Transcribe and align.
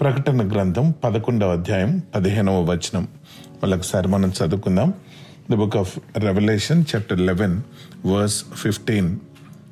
ప్రకటన 0.00 0.42
గ్రంథం 0.52 0.86
పదకొండవ 1.04 1.52
అధ్యాయం 1.52 1.90
పదిహేనవ 2.14 2.60
వచనం 2.70 3.04
మళ్ళొకసారి 3.62 4.08
మనం 4.08 4.30
చదువుకుందాం 4.38 4.90
the 5.50 5.54
book 5.54 5.76
of 5.76 5.92
revelation 6.26 6.80
chapter 6.90 7.20
eleven 7.20 7.56
verse 8.12 8.38
fifteen 8.54 9.10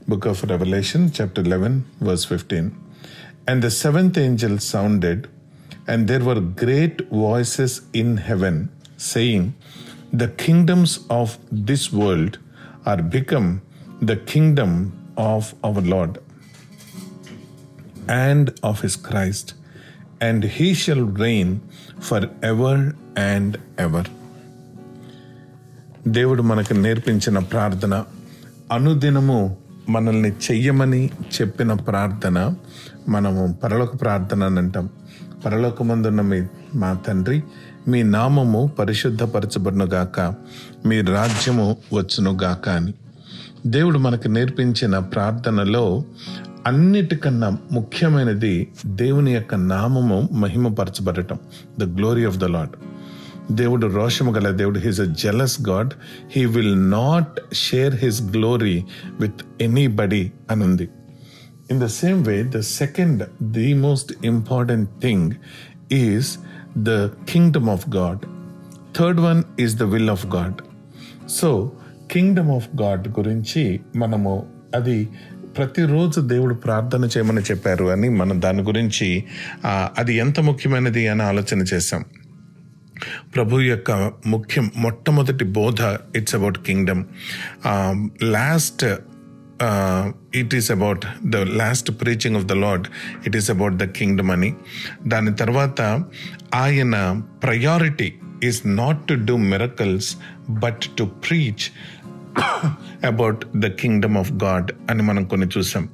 book 0.09 0.29
of 0.33 0.43
revelation 0.45 1.07
chapter 1.19 1.49
eleven 1.49 1.77
verse 2.03 2.27
fifteen 2.27 2.69
and 3.49 3.63
the 3.67 3.71
seventh 3.83 4.19
angel 4.27 4.59
sounded 4.75 5.25
and 5.89 6.07
there 6.07 6.23
were 6.23 6.41
great 6.63 6.97
voices 7.11 7.81
in 7.95 8.09
heaven 8.19 8.57
saying, 8.99 9.45
The 10.13 10.29
kingdoms 10.29 10.93
of 11.11 11.29
this 11.69 11.93
world 11.93 12.35
are 12.87 13.03
become 13.17 13.49
the 14.03 14.17
kingdom 14.33 14.73
of 15.31 15.55
our 15.65 15.81
Lord 15.95 16.19
and 18.09 18.53
of 18.63 18.83
his 18.83 18.97
Christ, 19.09 19.55
and 20.23 20.45
he 20.45 20.73
shall 20.73 21.15
reign 21.15 21.57
ever 22.45 22.93
and 23.19 23.57
ever 23.79 24.07
దేవుడు 26.09 26.43
మనకు 26.43 26.75
నేర్పించిన 26.75 27.39
ప్రార్థన 27.39 28.05
అనుదినము 28.73 29.57
మనల్ని 29.89 30.29
చెయ్యమని 30.29 31.11
చెప్పిన 31.41 31.73
ప్రార్థన 31.73 32.55
మనము 33.09 33.59
పరలోక 33.65 34.01
ప్రార్థన 34.01 34.45
అని 34.45 34.59
అంటాం. 34.59 34.89
పరలోకమందున్న 35.47 36.21
మీ 36.21 36.43
మా 36.75 36.93
తండ్రి 36.93 37.43
మీ 37.89 38.03
నామము 38.03 38.71
పరిశుద్ధపరచబడునుగాక 38.79 40.35
మీ 40.87 41.01
రాజ్యము 41.01 41.77
వచ్చునుగాక 41.95 42.69
అని. 42.69 42.95
దేవుడు 43.67 43.99
మనకు 43.99 44.29
నేర్పించిన 44.29 44.99
ప్రార్థనలో 44.99 46.05
అన్నిటికన్నా 46.69 47.59
ముఖ్యమైనది 47.73 48.69
దేవుని 48.87 49.35
యొక్క 49.35 49.55
నామము 49.55 50.29
మహిమపరచబడటం. 50.33 51.39
The 51.79 51.85
glory 51.85 52.25
of 52.25 52.37
the 52.37 52.45
lord 52.45 52.71
దేవుడు 53.53 53.87
రోషము 53.87 54.33
గల 54.33 54.51
దేవుడు 54.51 54.79
he's 54.79 55.01
a 55.01 55.05
jealous 55.05 55.69
God 55.69 55.91
he 56.37 56.45
will 56.47 56.91
not 56.91 57.41
share 57.53 57.95
his 57.95 58.23
glory 58.23 58.85
with 59.21 59.63
anybody 59.63 60.33
అని 60.51 60.65
ఉంది 60.65 60.89
in 61.71 61.81
the 61.81 61.87
same 61.87 62.25
way 62.25 62.43
the 62.43 62.61
second 62.61 63.45
the 63.45 63.75
most 63.75 64.13
important 64.25 64.91
thing 65.03 65.33
is 65.93 66.39
the 66.79 67.07
kingdom 67.07 67.71
of 67.71 67.97
God 67.97 68.19
third 68.99 69.21
one 69.21 69.43
is 69.61 69.75
the 69.75 69.83
will 69.83 70.11
of 70.11 70.27
God 70.27 70.55
so 71.29 71.73
kingdom 72.11 72.51
of 72.51 72.69
God 72.83 73.09
గురించి 73.09 73.81
మనము 73.97 74.47
అది 74.75 75.09
ప్రతిరోజు 75.59 76.21
దేవుడు 76.21 76.55
ప్రార్థన 76.55 77.05
చేయమని 77.05 77.41
చెప్పారు 77.41 77.85
అని 77.85 78.09
మనం 78.09 78.43
దాని 78.43 78.63
గురించి 78.63 79.25
అది 79.67 80.15
ఎంత 80.15 80.41
ముఖ్యమైనది 80.41 81.09
అని 81.09 81.23
ఆలోచన 81.23 81.61
చేశాం. 81.61 82.05
ప్రభు 83.35 83.61
యొక్క 83.61 84.13
ముఖ్యం 84.27 84.71
మొట్టమొదటి 84.77 85.45
బోధ 85.45 85.83
it's 86.17 86.35
about 86.35 86.59
kingdom 86.59 87.05
last 88.23 88.85
it 90.35 90.55
is 90.55 90.71
about 90.71 91.05
the 91.27 91.37
last 91.37 91.91
preaching 92.01 92.37
of 92.37 92.45
the 92.45 92.53
lord 92.53 92.87
it 93.27 93.37
is 93.37 93.51
about 93.51 93.75
the 93.75 93.85
kingdom 93.85 94.31
అని. 94.31 94.55
దాని 95.07 95.35
తర్వాత 95.35 95.81
ఆయన 96.55 97.23
priority 97.43 98.13
is 98.45 98.63
not 98.67 99.09
to 99.09 99.15
do 99.15 99.37
miracles 99.37 100.17
but 100.51 100.83
to 100.99 101.05
preach 101.05 101.65
about 103.07 103.45
the 103.57 103.67
kingdom 103.67 104.19
of 104.19 104.33
God 104.33 104.73
అని 104.91 105.03
మనం 105.03 105.25
కొన్ని 105.25 105.47
చూసాం. 105.59 105.89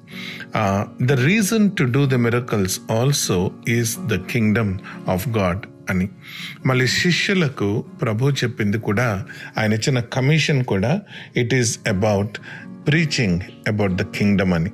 The 1.03 1.13
reason 1.13 1.71
to 1.79 1.85
do 1.85 2.07
the 2.07 2.15
miracles 2.15 2.81
also 2.93 3.51
is 3.69 3.99
the 4.07 4.15
kingdom 4.15 4.79
of 5.09 5.29
God 5.29 5.61
అని. 5.91 6.09
మళ్ళీ 6.67 6.87
శిష్యులకు 6.87 7.85
ప్రభు 8.03 8.31
చెప్పింది 8.31 8.79
కూడా 8.79 9.25
ఆయన 9.59 9.73
ఇచ్చిన 9.73 10.01
కమిషన్ 10.01 10.65
కూడా 10.65 11.03
it 11.37 11.55
is 11.55 11.79
about 11.89 12.39
preaching 12.89 13.41
about 13.69 13.95
the 13.95 14.03
kingdom 14.03 14.55
అని. 14.55 14.71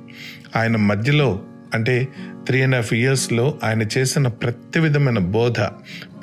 ఆయన 0.55 0.75
మధ్యలో 0.75 1.41
అంటే 1.73 2.07
త్రీ 2.47 2.61
అండ్ 2.61 2.75
హాఫ్ 2.75 2.93
ఇయర్స్లో 2.93 3.59
ఆయన 3.63 3.81
చేసిన 3.97 4.27
ప్రతి 4.27 4.79
విధమైన 4.79 5.19
బోధ 5.19 5.59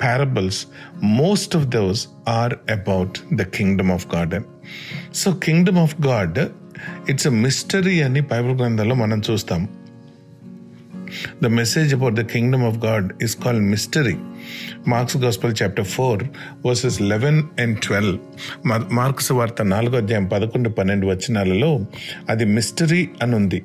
parables 0.03 0.65
most 1.03 1.55
of 1.55 1.65
those 1.65 2.07
are 2.27 2.53
about 2.71 3.35
the 3.35 3.41
kingdom 3.41 3.91
of 3.91 4.07
God 4.15 4.35
so 5.15 5.31
kingdom 5.33 5.77
of 5.77 5.95
God 6.07 6.39
it's 7.09 7.27
a 7.27 7.29
mystery 7.29 8.01
అని 8.01 8.21
బైబిల్ 8.21 8.55
గ్రంథంలో 8.55 8.95
మనం 8.95 9.21
చూస్తాం. 9.31 9.67
The 11.43 11.45
message 11.45 11.95
about 11.95 12.13
the 12.13 12.21
kingdom 12.21 12.63
of 12.63 12.77
God 12.77 13.23
is 13.23 13.37
called 13.37 13.63
mystery 13.63 14.15
Mark's 14.87 15.17
gospel 15.17 15.55
chapter 15.63 15.85
four 15.85 16.23
verses 16.65 17.01
eleven 17.01 17.43
and 17.59 17.79
twelve 17.79 18.17
Mark's 18.91 19.31
వార్త 19.31 19.61
నాలుగో 19.61 19.97
అధ్యాయం 19.97 20.25
పదకొండు 20.25 20.69
పన్నెండు 20.69 21.07
వచనాలలో 21.07 21.85
అది 22.29 22.45
మిస్టరీ 22.45 23.09
అని 23.21 23.35
ఉంది 23.35 23.63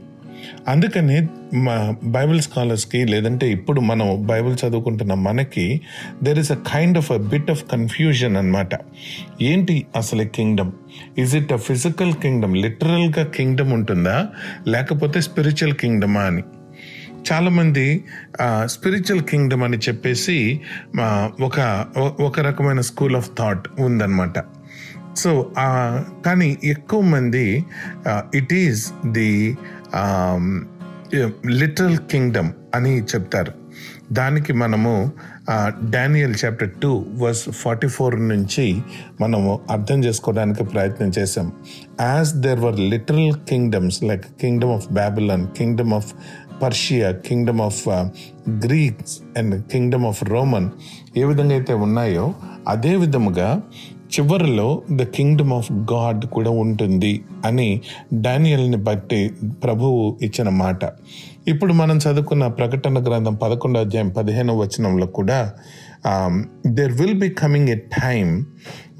అందుకని 0.68 1.16
మా 1.58 1.76
బైబిల్ 2.04 2.40
స్కాలర్స్కి 2.40 3.00
లేదంటే 3.04 3.46
ఇప్పుడు 3.50 3.80
మనం 3.80 4.08
బైబిల్ 4.26 4.56
చదువుకుంటున్న 4.62 5.14
మనకి 5.14 5.80
there 6.22 6.38
is 6.38 6.52
a 6.52 6.58
kind 6.72 6.98
of 6.98 7.12
a 7.12 7.16
bit 7.16 7.50
of 7.50 7.62
confusion 7.72 8.36
అనమాట 8.36 8.68
ఏంటి 9.42 9.76
అసలు 9.96 10.24
kingdom? 10.24 10.72
Is 11.18 11.36
it 11.36 11.52
a 11.52 11.56
physical 11.56 12.12
kingdom 12.14 12.56
లిటరల్గా 12.56 13.24
కింగ్డమ్ 13.24 13.72
ఉంటుందా? 13.72 14.18
లేకపోతే 14.68 15.20
స్పిరిచువల్ 15.20 15.74
కింగ్డమా 15.74 16.20
అని? 16.20 16.42
చాలామంది 17.32 18.04
స్పిరిచువల్ 18.64 19.22
కింగ్డమ్ 19.22 19.62
అని 19.62 19.76
చెప్పేసి 19.76 20.38
ఒక 21.40 21.58
ఒక 22.20 22.40
రకమైన 22.40 22.80
స్కూల్ 22.80 23.16
ఆఫ్ 23.16 23.30
థాట్ 23.38 23.68
ఉందన్నమాట. 23.80 24.38
సో 25.16 25.30
కానీ 26.26 26.56
ఎక్కువ 26.64 27.00
మంది 27.00 27.64
it 28.34 28.52
is 28.54 28.82
the 29.06 29.56
literal 31.50 31.98
kingdom 32.10 32.52
అని 32.74 33.00
చెప్తారు. 33.02 33.52
దానికి 34.12 34.52
మనము 34.52 35.12
Daniel 35.90 36.34
chapter 36.44 36.70
two 36.82 37.04
verse 37.18 37.50
forty 37.50 37.88
four 37.88 38.28
నుంచి 38.28 38.82
మనము 39.20 39.60
అర్థం 39.70 40.04
చేసుకోవడానికి 40.04 40.64
ప్రయత్నం 40.64 41.12
చేసాం 41.18 41.52
as 42.00 42.34
there 42.34 42.60
were 42.60 42.80
literal 42.80 43.32
kingdoms 43.48 44.02
like 44.02 44.26
kingdom 44.40 44.72
of 44.72 44.88
Babylon 44.92 45.46
kingdom 45.56 45.94
of 45.94 46.12
Persia 46.62 47.10
kingdom 47.10 47.60
of 47.60 47.88
Greeks 48.48 49.38
and 49.38 49.64
kingdom 49.64 50.06
of 50.06 50.24
Roman 50.24 50.68
ఏ 51.16 51.24
విధంగా 51.24 51.54
అయితే 51.54 51.74
ఉన్నాయో 51.74 52.34
అదే 52.68 52.96
విధముగా 52.96 53.62
చివరిలో 54.18 54.82
ద 54.92 55.02
కింగ్డమ్ 55.02 55.52
ఆఫ్ 55.52 55.72
గాడ్ 55.72 56.26
కూడా 56.26 56.50
ఉంటుంది 56.50 57.24
అని 57.44 57.80
డానియల్ని 58.14 58.76
బట్టి 58.76 59.30
ప్రభువు 59.62 60.18
ఇచ్చిన 60.22 60.48
మాట. 60.48 60.78
ఇప్పుడు 61.48 61.72
మనం 61.72 61.96
చదువుకున్న 61.98 62.46
ప్రకటన 62.46 63.06
గ్రంథం 63.06 63.34
పదకొండో 63.34 63.80
అధ్యాయం 63.80 64.08
పదిహేనో 64.08 64.56
వచనంలో 64.56 65.06
కూడా 65.06 65.52
there 66.66 66.92
will 66.92 67.14
be 67.14 67.28
coming 67.28 67.68
a 67.68 67.74
time 67.74 68.44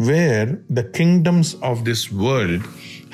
where 0.01 0.73
the 0.73 0.81
kingdoms 0.81 1.55
of 1.65 1.83
this 1.83 2.15
world 2.15 2.63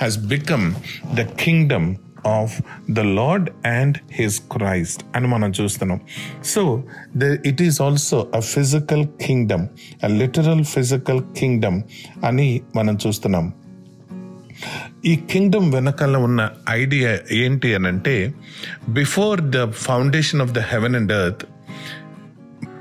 has 0.01 0.19
become 0.19 0.75
the 1.15 1.21
kingdom 1.21 1.97
of 2.27 2.61
the 2.91 3.01
lord 3.01 3.51
and 3.67 3.99
his 4.13 4.41
Christ 4.41 5.05
అని 5.17 5.29
మనం 5.29 5.53
చూస్తున్నాం. 5.63 6.01
So 6.45 6.85
the 7.17 7.23
it 7.47 7.63
is 7.63 7.83
also 7.83 8.27
a 8.35 8.41
physical 8.41 9.07
kingdom 9.27 9.69
a 10.05 10.07
literal 10.07 10.65
physical 10.65 11.23
kingdom 11.39 11.83
అని 12.25 12.61
మనం 12.77 12.99
చూస్తున్నాం. 13.07 13.53
ఈ 15.05 15.17
Kingdom 15.17 15.73
వెనకాల 15.73 16.17
ఉన్న 16.17 16.51
idea 16.71 17.19
ఏంటి 17.33 17.75
అని 17.75 17.87
అంటే 17.87 18.35
before 18.89 19.41
the 19.41 19.71
foundation 19.71 20.41
of 20.41 20.53
the 20.53 20.59
heaven 20.59 20.95
and 20.95 21.13
earth 21.13 21.45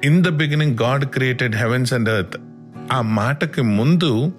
in 0.06 0.24
the 0.24 0.28
beginning 0.28 0.78
God 0.82 1.06
created 1.06 1.56
heavens 1.56 1.94
and 1.94 2.10
earth 2.10 2.38
ఆ 2.92 3.02
మాటకి 3.02 3.62
ముందు 3.62 4.34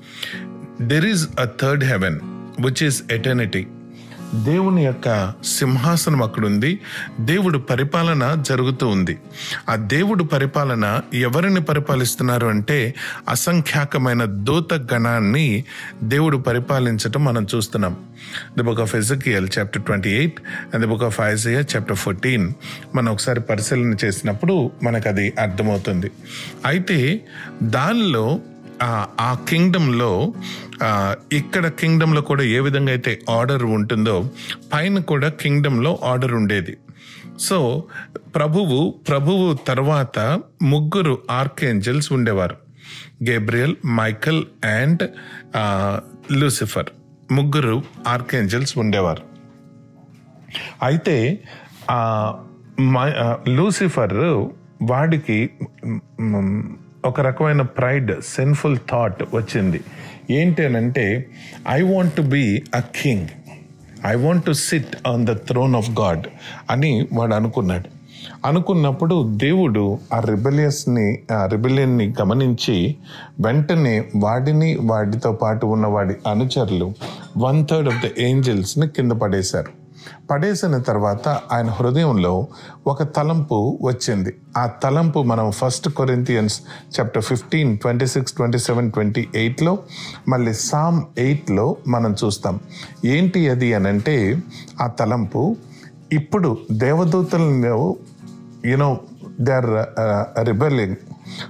there 0.81 1.05
is 1.05 1.29
a 1.41 1.44
third 1.44 1.85
heaven 1.85 2.20
which 2.61 2.82
is 2.85 3.03
eternity 3.11 3.67
దేవుని 4.35 4.85
యొక్క 4.85 5.32
సింహాసనం 5.44 6.23
అక్కడుంది. 6.23 6.81
దేవుడు 7.21 7.59
పరిపాలన 7.59 8.37
జరుగుతూ 8.41 8.88
ఉంది. 8.88 9.19
ఆ 9.69 9.77
దేవుడు 9.77 10.25
పరిపాలన 10.25 11.00
ఎవరిని 11.15 11.61
పరిపాలిస్తున్నారు 11.61 12.47
అంటే 12.47 12.94
అసంఖ్యాకమైన 13.29 14.25
దూత 14.25 14.75
గణాన్ని 14.75 15.65
దేవుడు 16.03 16.37
పరిపాలించటం 16.37 17.25
మనం 17.25 17.47
చూస్తున్నాం. 17.55 17.97
The 18.56 18.62
book 18.62 18.81
of 18.81 18.94
Ezekiel 18.94 19.49
chapter 19.59 19.82
twenty 19.82 20.11
eight 20.11 20.41
and 20.75 20.85
the 20.85 20.87
book 20.87 21.03
of 21.03 21.21
Isaiah 21.21 21.61
chapter 21.61 21.97
fourteen 21.97 22.53
మనం 22.94 23.12
ఒకసారి 23.12 23.41
పరిశీలన 23.41 23.94
చేసినప్పుడు 24.05 24.71
మనకు 24.82 25.09
అది 25.09 25.32
అర్థమవుతుంది. 25.41 26.11
అయితే 26.67 27.21
దానిలో 27.62 28.41
ఆ- 28.82 29.06
కింగ్డంలో 29.21 29.38
కింగ్డమ్లో 29.49 30.32
ఇక్కడ 31.32 31.69
కింగ్డమ్లో 31.69 32.21
కూడా 32.21 32.43
ఏ 32.43 32.61
విధంగా 32.61 32.91
అయితే 32.91 33.19
ఆర్డర్ 33.31 33.62
ఉంటుందో 33.62 34.31
పైన 34.75 34.99
కూడా 34.99 35.29
కింగ్డమ్లో 35.29 35.99
ఆర్డర్ 36.05 36.32
ఉండేది. 36.32 36.77
సో 37.38 37.85
ప్రభువు 38.35 38.94
ప్రభువు 39.09 39.55
తర్వాత 39.55 40.41
ముగ్గురు 40.62 41.19
ఆర్కేంజల్స్ 41.31 42.12
ఉండేవారు. 42.12 42.56
Gabriel 43.29 43.77
Michael 43.87 44.44
and 44.65 45.11
Lucifer. 46.32 46.87
ముగ్గురు 47.32 47.82
ఆర్కేంజల్స్ 48.09 48.79
ఉండేవారు. 48.79 49.23
అయితే 50.82 51.43
లూసిఫర్ 53.49 54.49
వాడికి 54.82 55.50
ఒక 57.05 57.20
రకమైన 57.20 57.62
ప్రైడ్ 57.62 58.12
సెన్ఫుల్ 58.23 58.79
థాట్ 58.91 59.23
వచ్చింది. 59.35 59.81
ఏంటి 60.31 60.62
I 61.69 61.82
want 61.82 62.12
to 62.14 62.23
be 62.23 62.62
a 62.75 62.81
king 63.02 63.29
I 64.06 64.14
want 64.14 64.44
to 64.44 64.52
sit 64.52 65.08
on 65.08 65.26
the 65.26 65.32
throne 65.32 65.75
of 65.75 65.91
God 65.91 66.26
అని 66.70 67.08
వాడు 67.12 67.35
అనుకున్నాడు. 67.35 67.85
అనుకున్నప్పుడు 68.47 69.32
దేవుడు 69.37 69.99
ఆ 70.14 70.20
రిబెలియస్ని 70.20 71.19
ఆ 71.32 71.47
రిబెలియన్ని 71.47 72.14
గమనించి 72.20 72.97
వెంటనే 73.41 74.05
వాడిని 74.17 74.79
వాడితో 74.81 75.32
పాటు 75.32 75.67
ఉన్న 75.67 75.87
వాడి 75.87 76.14
అనుచరులు 76.31 76.94
వన్ 77.37 77.67
థర్డ్ 77.70 77.88
ఆఫ్ 77.88 78.06
ద 78.06 78.08
ఏంజల్స్ని 78.19 78.88
కింద 78.88 79.12
పడేశారు. 79.12 79.80
పడేసిన 80.31 80.79
తర్వాత 80.79 81.29
ఆయన 81.29 81.67
హృదయంలో 81.67 82.47
ఒక 82.87 83.02
తలంపు 83.02 83.79
వచ్చింది. 83.82 84.37
ఆ 84.56 84.67
తలంపు 84.67 85.23
మనం 85.23 85.50
first 85.50 85.88
Corinthians 85.88 86.61
chapter 87.00 87.23
fifteen 87.23 87.79
twenty 87.79 88.06
six 88.06 88.32
twenty 88.32 88.58
seven 88.58 88.93
twenty 88.93 89.29
ఎయిట్లో 89.35 89.79
మళ్ళీ 90.29 90.55
సామ్ 90.55 91.02
ఎయిట్లో 91.19 91.76
మనం 91.88 92.17
చూస్తాం. 92.25 92.61
ఏంటి 93.05 93.49
అది 93.49 93.75
అని 93.75 93.88
అంటే 93.88 94.37
ఆ 94.81 94.87
తలంపు 94.87 95.56
ఇప్పుడు 96.12 96.58
దేవదూతలను 96.73 97.96
you know 98.67 99.00
they 99.41 99.53
are 99.53 100.46
rebelling 100.46 100.96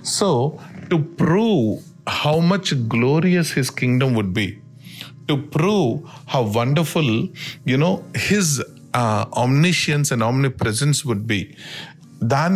so 0.05 0.53
to 0.91 0.97
prove 0.97 1.79
how 2.27 2.41
much 2.41 2.75
glorious 2.75 3.53
his 3.57 3.71
kingdom 3.71 4.17
would 4.17 4.33
be 4.33 4.59
to 5.31 5.37
prove 5.37 6.01
how 6.35 6.43
wonderful, 6.59 7.29
you 7.69 7.79
know, 7.79 7.95
his 8.31 8.63
uh, 8.95 9.25
omniscience 9.37 10.11
and 10.11 10.23
omnipresence 10.23 11.05
would 11.05 11.27
be. 11.27 11.41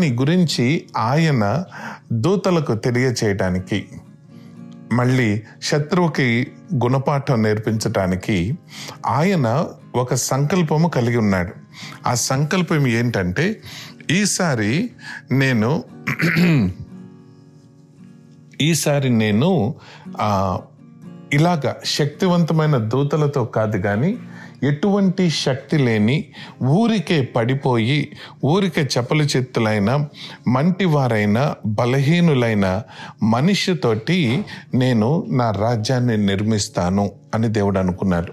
గురించి 0.04 0.88
ఆయన 0.96 1.64
దూతలకు 2.12 2.74
తెలియచేయటానికి 2.74 3.88
మళ్ళీ 4.92 5.42
శత్రువుకి 5.62 6.52
గుణపాఠం 6.74 7.42
నేర్పించటానికి 7.42 8.58
ఆయన 9.06 9.66
ఒక 9.94 10.14
సంకల్పము 10.14 10.88
కలిగి 10.88 11.16
ఉన్నాడు 11.16 11.52
ఆ 12.06 12.14
సంకల్పం 12.14 12.86
ఏంటంటే 12.86 13.62
ఈసారి 14.10 14.90
నేను 15.32 15.84
ఈసారి 18.60 19.10
నేను 19.10 19.74
ఇలాగ 21.34 21.72
శక్తివంతమైన 21.84 22.76
దూతలతో 22.76 23.44
కాదు 23.44 23.76
కానీ 23.76 24.16
ఎటువంటి 24.62 25.30
శక్తి 25.30 25.78
లేని 25.78 26.24
ఊరికే 26.62 27.22
పడిపోయి 27.22 28.16
ఊరికే 28.44 28.88
చపలు 28.94 29.22
చెత్తులైన 29.22 30.06
మంటివారైన 30.48 31.54
బలహీనులైన 31.66 32.82
మనిషితోటి 33.22 34.44
నేను 34.74 35.10
నా 35.30 35.50
రాజ్యాన్ని 35.50 36.16
నిర్మిస్తాను 36.26 37.12
అని 37.34 37.48
దేవుడు 37.48 37.78
అనుకున్నాడు. 37.78 38.32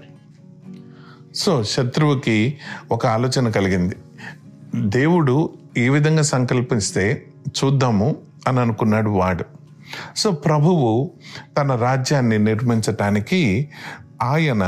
సో 1.34 1.64
శత్రువుకి 1.64 2.58
ఒక 2.90 3.06
ఆలోచన 3.06 3.48
కలిగింది. 3.48 3.96
దేవుడు 4.74 5.50
ఈ 5.76 5.88
విధంగా 5.88 6.22
సంకల్పిస్తే 6.22 7.26
చూద్దాము 7.48 8.16
అని 8.48 8.60
అనుకున్నాడు 8.60 9.10
వాడు. 9.10 9.61
సో 10.16 10.32
ప్రభువు 10.46 10.88
తన 11.58 11.74
రాజ్యాన్ని 11.80 12.38
నిర్మించటానికి 12.38 13.42
ఆయన 14.22 14.64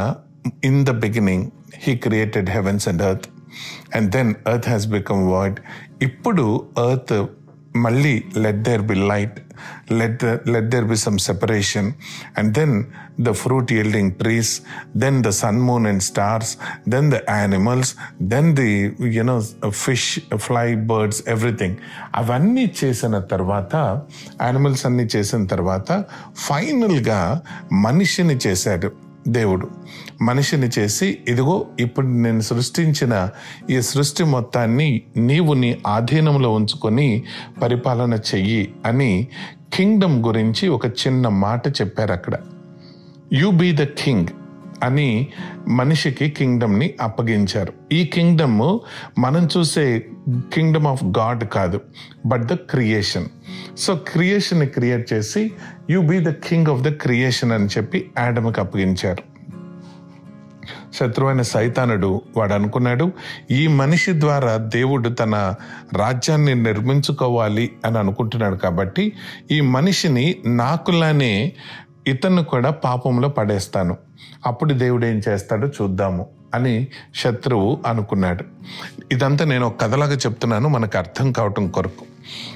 in 0.64 0.80
the 0.86 0.90
beginning 0.98 1.46
he 1.84 1.94
created 1.96 2.50
heavens 2.50 2.86
and 2.88 3.02
earth 3.02 3.28
and 3.96 4.08
then 4.12 4.34
earth 4.48 4.68
has 4.68 4.86
become 4.88 5.22
word 5.32 5.58
ఇప్పుడు 6.02 6.46
ఎర్త్ 6.90 7.16
మళ్ళీ 7.76 8.24
let 8.36 8.62
there 8.62 8.82
be 8.82 8.94
light 8.94 9.40
let 9.92 10.24
let 10.24 10.68
there 10.68 10.84
be 10.84 10.96
some 10.96 11.18
separation 11.18 11.92
and 12.38 12.54
then 12.54 12.84
the 13.20 13.30
fruit 13.30 13.72
yielding 13.72 14.12
trees 14.12 14.60
then 14.96 15.24
the 15.24 15.28
sun 15.28 15.60
moon 15.60 15.86
and 15.86 16.02
stars 16.02 16.56
then 16.88 17.12
the 17.12 17.14
animals 17.30 17.94
then 18.22 18.56
the 18.56 18.96
you know 19.00 19.42
fish 19.68 20.20
fly 20.36 20.74
birds 20.74 21.22
everything 21.28 21.76
అవన్నీ 22.14 22.72
చేసిన 22.84 23.18
తర్వాత 23.18 24.02
animals 24.42 24.86
అన్నీ 24.86 25.08
చేసిన 25.16 25.46
తర్వాత 25.46 26.04
ఫైనల్గా 26.36 27.42
మనిషిని 27.72 28.34
చేశాడు 28.46 28.92
దేవుడు. 29.28 29.70
మనిషిని 30.22 30.70
చేసి 30.78 31.18
ఇదిగో 31.28 31.66
ఇప్పుడు 31.80 32.06
నేను 32.06 32.40
సృష్టించిన 32.40 33.30
ఈ 33.70 33.80
సృష్టి 33.80 34.24
మొత్తాన్ని 34.24 35.02
నీవు 35.16 35.54
నీ 35.54 35.78
ఆధీనంలో 35.86 36.52
ఉంచుకొని 36.52 37.22
పరిపాలన 37.62 38.14
చెయ్యి 38.14 38.74
అని 38.86 39.28
కింగ్డమ్ 39.74 40.24
గురించి 40.24 40.68
ఒక 40.68 40.86
చిన్న 40.86 41.28
మాట 41.28 41.68
చెప్పారు 41.68 42.12
అక్కడ. 42.12 42.34
యు 43.32 43.50
బీ 43.50 43.72
ద 43.72 43.80
కింగ్ 43.80 44.26
అని 44.82 45.28
మనిషికి 45.68 46.30
కింగ్డమ్ని 46.30 46.94
అప్పగించారు. 47.00 47.72
ఈ 47.92 48.04
కింగ్డమ్ 48.04 48.78
మనం 49.20 49.48
చూసే 49.56 50.06
కింగ్డమ్ 50.52 50.86
ఆఫ్ 50.86 51.04
గాడ్ 51.04 51.44
కాదు 51.44 51.80
but 52.26 52.42
the 52.42 52.52
creation. 52.52 53.26
So 53.78 53.94
creation 53.94 54.66
create 54.66 55.12
చేసి 55.12 55.50
you 55.90 56.00
be 56.00 56.20
the 56.20 56.28
king 56.28 56.66
of 56.66 56.80
the 56.80 56.92
creation 56.92 57.52
అని 57.52 57.66
చెప్పి 57.66 58.10
యాడమ్కి 58.18 58.60
అప్పగించారు. 58.60 59.33
శత్రువైన 60.94 61.42
సైతానుడు 61.42 62.22
వాడు 62.36 62.52
అనుకున్నాడు 62.52 63.12
ఈ 63.50 63.66
మనిషి 63.66 64.20
ద్వారా 64.20 64.56
దేవుడు 64.56 65.08
తన 65.08 65.54
రాజ్యాన్ని 65.96 66.54
నిర్మించుకోవాలి 66.54 67.72
అని 67.84 67.98
అనుకుంటున్నాడు 67.98 68.56
కాబట్టి 68.56 69.12
ఈ 69.50 69.60
మనిషిని 69.60 70.26
నాకులానే 70.46 71.52
ఇతన్ని 72.06 72.44
కూడా 72.44 72.70
పాపంలో 72.70 73.28
పడేస్తాను. 73.28 73.96
అప్పుడు 74.46 74.72
దేవుడు 74.74 75.06
ఏం 75.06 75.20
చేస్తాడో 75.28 75.68
చూద్దాము 75.68 76.26
అని 76.54 76.86
శత్రువు 77.14 77.82
అనుకున్నాడు. 77.86 78.44
ఇదంతా 79.12 79.44
నేను 79.44 79.66
ఒక 79.66 79.80
కథలాగా 79.80 80.12
చెప్తున్నాను 80.12 80.68
మనకు 80.68 80.98
అర్థం 80.98 81.32
కావటం 81.32 81.68
కొరకు. 81.68 82.04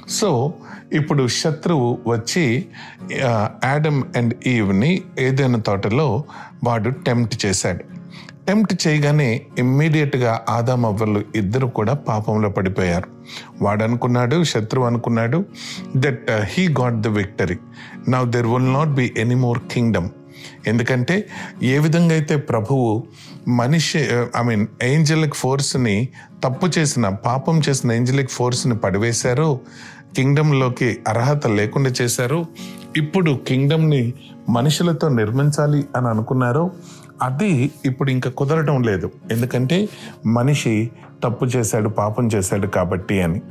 సో 0.09 0.55
ఇప్పుడు 0.93 1.29
శత్రువు 1.29 1.99
వచ్చి 2.07 2.67
యాడమ్ 3.65 4.05
అండ్ 4.17 4.35
ఈవ్ని 4.47 5.03
ఏదైనా 5.19 5.59
తోటలో 5.59 6.25
వాడు 6.65 6.91
టెంప్ట్ 6.91 7.47
చేశాడు. 7.47 7.85
టెంప్ట్ 8.49 8.87
చేయగానే 8.87 9.47
ఇమ్మీడియట్గా 9.59 10.41
ఆదాం 10.49 10.87
అవ్వలు 10.87 11.25
ఇద్దరు 11.35 11.67
కూడా 11.67 11.95
పాపంలో 11.95 12.49
పడిపోయారు. 12.49 13.09
వాడనుకున్నాడు 13.63 14.45
శత్రువు 14.45 14.87
అనుకున్నాడు 14.87 15.45
that 15.97 16.27
he 16.45 16.69
got 16.69 17.01
the 17.01 17.07
victory 17.07 17.59
now 18.09 18.33
there 18.33 18.47
will 18.47 18.73
not 18.73 18.89
be 18.89 19.15
any 19.17 19.35
more 19.35 19.59
kingdom 19.59 20.09
ఎందుకంటే 20.67 21.29
ఏ 21.63 21.79
విధంగా 21.79 22.15
అయితే 22.15 22.37
ప్రభువు 22.37 23.05
మనిషి 23.49 24.09
ఐ 24.37 24.43
మీన్ 24.43 24.67
ఏంజలిక్ 24.83 25.35
ఫోర్స్ని 25.35 26.09
తప్పు 26.45 26.67
చేసిన 26.79 27.09
పాపం 27.09 27.61
చేసిన 27.69 27.93
ఏంజలిక్ 27.93 28.31
ఫోర్స్ని 28.31 28.77
పడివేశారో 28.77 29.61
కింగ్డంలోకి 30.17 30.99
అర్హత 31.09 31.47
లేకుండా 31.47 31.91
చేశారు 32.03 32.47
ఇప్పుడు 32.97 33.41
కింగ్డమ్ని 33.49 34.15
మనుషులతో 34.49 35.09
నిర్మించాలి 35.09 35.85
అని 35.97 36.09
అనుకున్నారు 36.09 36.73
అది 37.23 37.73
ఇప్పుడు 37.85 38.11
ఇంకా 38.11 38.31
కుదరటం 38.31 38.83
లేదు. 38.83 39.11
ఎందుకంటే 39.31 39.89
మనిషి 40.27 40.91
తప్పు 41.25 41.45
చేశాడు 41.45 41.89
పాపం 41.89 42.27
చేశాడు 42.27 42.67
కాబట్టి 42.67 43.23
అని. 43.23 43.43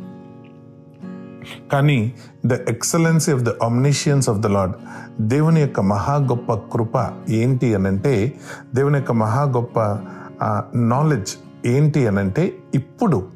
కానీ 1.72 2.14
the 2.46 2.54
excellency 2.54 3.32
of 3.32 3.42
the 3.42 3.50
omniscience 3.50 4.30
of 4.30 4.38
the 4.38 4.48
lord 4.48 4.74
దేవుని 5.22 5.62
యొక్క 5.62 5.80
మహా 5.80 6.16
గొప్ప 6.16 6.54
కృప 6.54 7.12
ఏంటి 7.30 7.76
అనంటే 7.76 8.34
దేవుని 8.76 8.96
యొక్క 8.96 9.12
మహా 9.12 9.44
గొప్ప 9.44 9.80
నాలెడ్జ్ 10.78 11.36
ఏంటి 11.66 12.08
అనంటే 12.08 12.58
ఇప్పుడు 12.76 13.28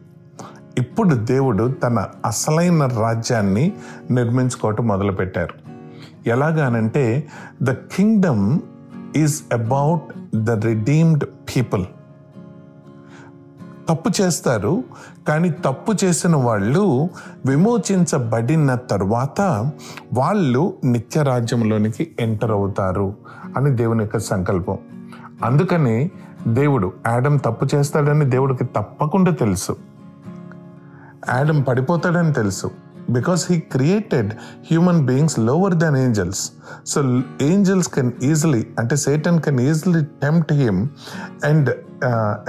ఇప్పుడు 0.77 1.15
దేవుడు 1.15 1.75
తన 1.83 2.07
అసలైన 2.25 2.85
రాజ్యాన్ని 2.85 3.73
నిర్మించుకోవటం 4.11 4.88
మొదలుపెట్టారు. 4.88 5.53
ఎలాగానంటే 6.27 7.27
the 7.63 7.71
kingdom 7.71 8.59
is 9.15 9.41
about 9.53 10.20
the 10.35 10.50
redeemed 10.50 11.23
people. 11.23 11.85
తప్పు 13.89 14.11
చేస్తారు 14.21 14.83
కానీ 15.27 15.50
తప్పు 15.50 15.93
చేసిన 16.03 16.35
వాళ్ళు 16.35 17.09
విమోచించబడిన 17.45 18.75
తర్వాత 18.75 19.41
వాళ్ళు 20.13 20.73
నిత్య 20.83 21.23
రాజ్యంలోనికి 21.23 22.15
ఎంటర్ 22.19 22.51
అవుతారు 22.51 23.13
అని 23.57 23.69
దేవుని 23.69 24.00
యొక్క 24.00 24.17
సంకల్పం. 24.17 24.77
అందుకని 25.43 26.11
దేవుడు 26.47 26.93
యాడమ్ 27.07 27.39
తప్పు 27.39 27.75
చేస్తాడని 27.75 28.25
దేవుడికి 28.25 28.63
తప్పకుండా 28.63 29.31
తెలుసు. 29.31 29.77
యాడమ్ 31.29 31.65
పడిపోతాడని 31.67 32.33
తెలుసు. 32.33 32.71
Because 33.10 33.51
he 33.51 33.60
created 33.60 34.34
human 34.72 35.05
beings 35.05 35.39
lower 35.39 35.75
than 35.75 35.98
angels 35.98 36.51
so 36.86 37.22
angels 37.41 37.88
can 37.88 38.12
easily 38.24 38.67
అంటే 38.79 38.96
Satan 38.96 39.41
can 39.41 39.60
easily 39.60 40.05
tempt 40.05 40.53
him 40.53 40.88
and 41.46 41.70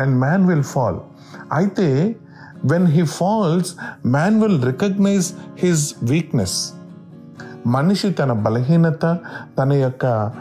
and 0.00 0.18
man 0.18 0.48
will 0.48 0.62
fall 0.62 1.00
అయితే 1.52 2.16
when 2.64 2.86
he 2.86 3.02
falls 3.02 3.74
man 4.06 4.42
will 4.42 4.64
recognize 4.64 5.32
his 5.58 5.94
weakness 6.02 6.72
మనిషి 7.66 8.10
తన 8.10 8.32
బలహీనత 8.32 9.18
తన 9.58 9.72
యొక్క 9.72 10.32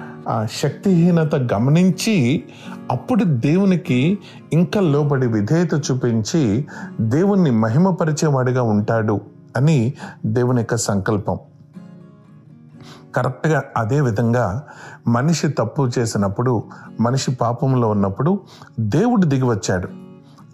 శక్తిహీనత 0.46 1.36
గమనించి 1.36 2.44
అప్పుడు 2.92 3.24
దేవునికి 3.24 4.18
ఇంకా 4.54 4.82
లోబడి 4.82 5.28
విధేయత 5.28 5.92
చూపించి 5.92 6.68
దేవుణ్ణి 7.02 7.52
మహిమపరిచేవాడిగా 7.52 8.62
ఉంటాడు. 8.62 9.22
అని 9.58 9.94
దేవుని 10.26 10.58
యొక్క 10.58 10.76
సంకల్పం. 10.78 11.40
కరెక్ట్గా 13.16 13.64
అదే 13.78 14.02
విధంగా 14.02 14.68
మనిషి 15.08 15.48
తప్పు 15.48 15.90
చేసినప్పుడు 16.00 16.64
మనిషి 17.00 17.36
పాపంలో 17.36 17.90
ఉన్నప్పుడు 17.90 18.40
దేవుడు 18.80 19.26
దిగి 19.26 19.44
వచ్చాడు. 19.44 19.88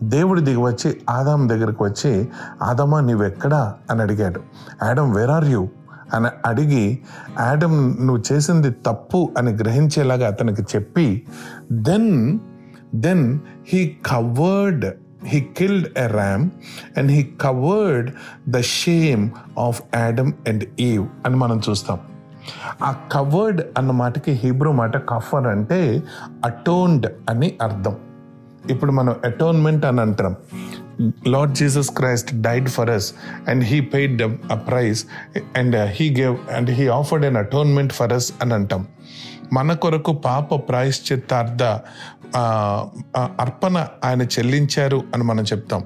దేవుడు 0.04 0.40
దిగి 0.42 0.62
వచ్చి 0.62 1.02
ఆదాం 1.10 1.50
దగ్గరికి 1.50 1.84
వచ్చి 1.84 2.30
ఆదమా 2.64 3.00
నీవెక్కడా? 3.00 3.76
అని 3.92 4.02
అడిగాడు. 4.02 4.42
యాడమ్ 4.84 5.16
వేర్ 5.16 5.30
ఆర్ 5.30 5.46
యూ 5.46 5.70
అని 6.14 6.28
అడిగి 6.46 7.00
యాడమ్ 7.40 8.06
నువ్వు 8.06 8.34
చేసింది 8.34 8.72
తప్పు 8.72 9.34
అని 9.38 9.52
గ్రహించేలాగా 9.52 10.28
అతనికి 10.28 10.62
చెప్పి 10.62 11.28
then 11.72 12.40
then 12.96 13.40
he 13.68 13.98
covered 14.06 14.86
he 15.34 15.40
killed 15.58 15.88
a 15.98 16.08
ram 16.08 16.50
and 16.98 17.12
he 17.12 17.30
covered 17.42 18.12
the 18.50 18.62
shame 18.62 19.30
of 19.60 19.82
Adam 19.96 20.34
and 20.48 20.64
Eve 20.80 21.08
అని 21.26 21.36
మనం 21.36 21.62
చూస్తాం. 21.70 22.00
ఆ 22.84 22.96
కవర్డ్ 23.12 23.62
అన్న 23.78 23.92
మాటకి 23.92 24.32
హీబ్రూ 24.32 24.72
మాట 24.72 24.98
కఫర్ 24.98 25.48
అంటే 25.48 26.04
అటోన్డ్ 26.46 27.08
అని 27.30 27.54
అర్థం. 27.62 27.96
ఇప్పుడు 28.70 28.92
మనం 28.92 29.16
అటోన్మెంట్ 29.26 29.86
అని 29.86 30.02
అంటాం. 30.02 30.36
Lord 31.28 31.56
Jesus 31.56 31.90
Christ 31.90 32.42
died 32.42 32.70
for 32.70 32.90
us 32.90 33.14
and 33.48 33.64
he 33.64 33.82
paid 33.82 34.22
a 34.52 34.56
price 34.56 35.06
and 35.58 35.76
he 35.76 36.16
gave 36.20 36.38
and 36.54 36.70
he 36.70 36.88
offered 36.88 37.26
an 37.26 37.38
atonement 37.38 37.94
for 37.94 38.14
us 38.14 38.34
అని 38.42 38.54
అంటాం. 38.54 38.88
మన 39.54 39.74
కొరకు 39.74 40.14
పాప 40.14 40.56
ప్రాయశ్చిత్తార్థ 40.56 41.64
అర్పణ 43.18 43.88
ఆయన 44.04 44.22
చెల్లించారు 44.22 45.04
అని 45.14 45.24
మనం 45.24 45.44
చెప్తాం. 45.44 45.84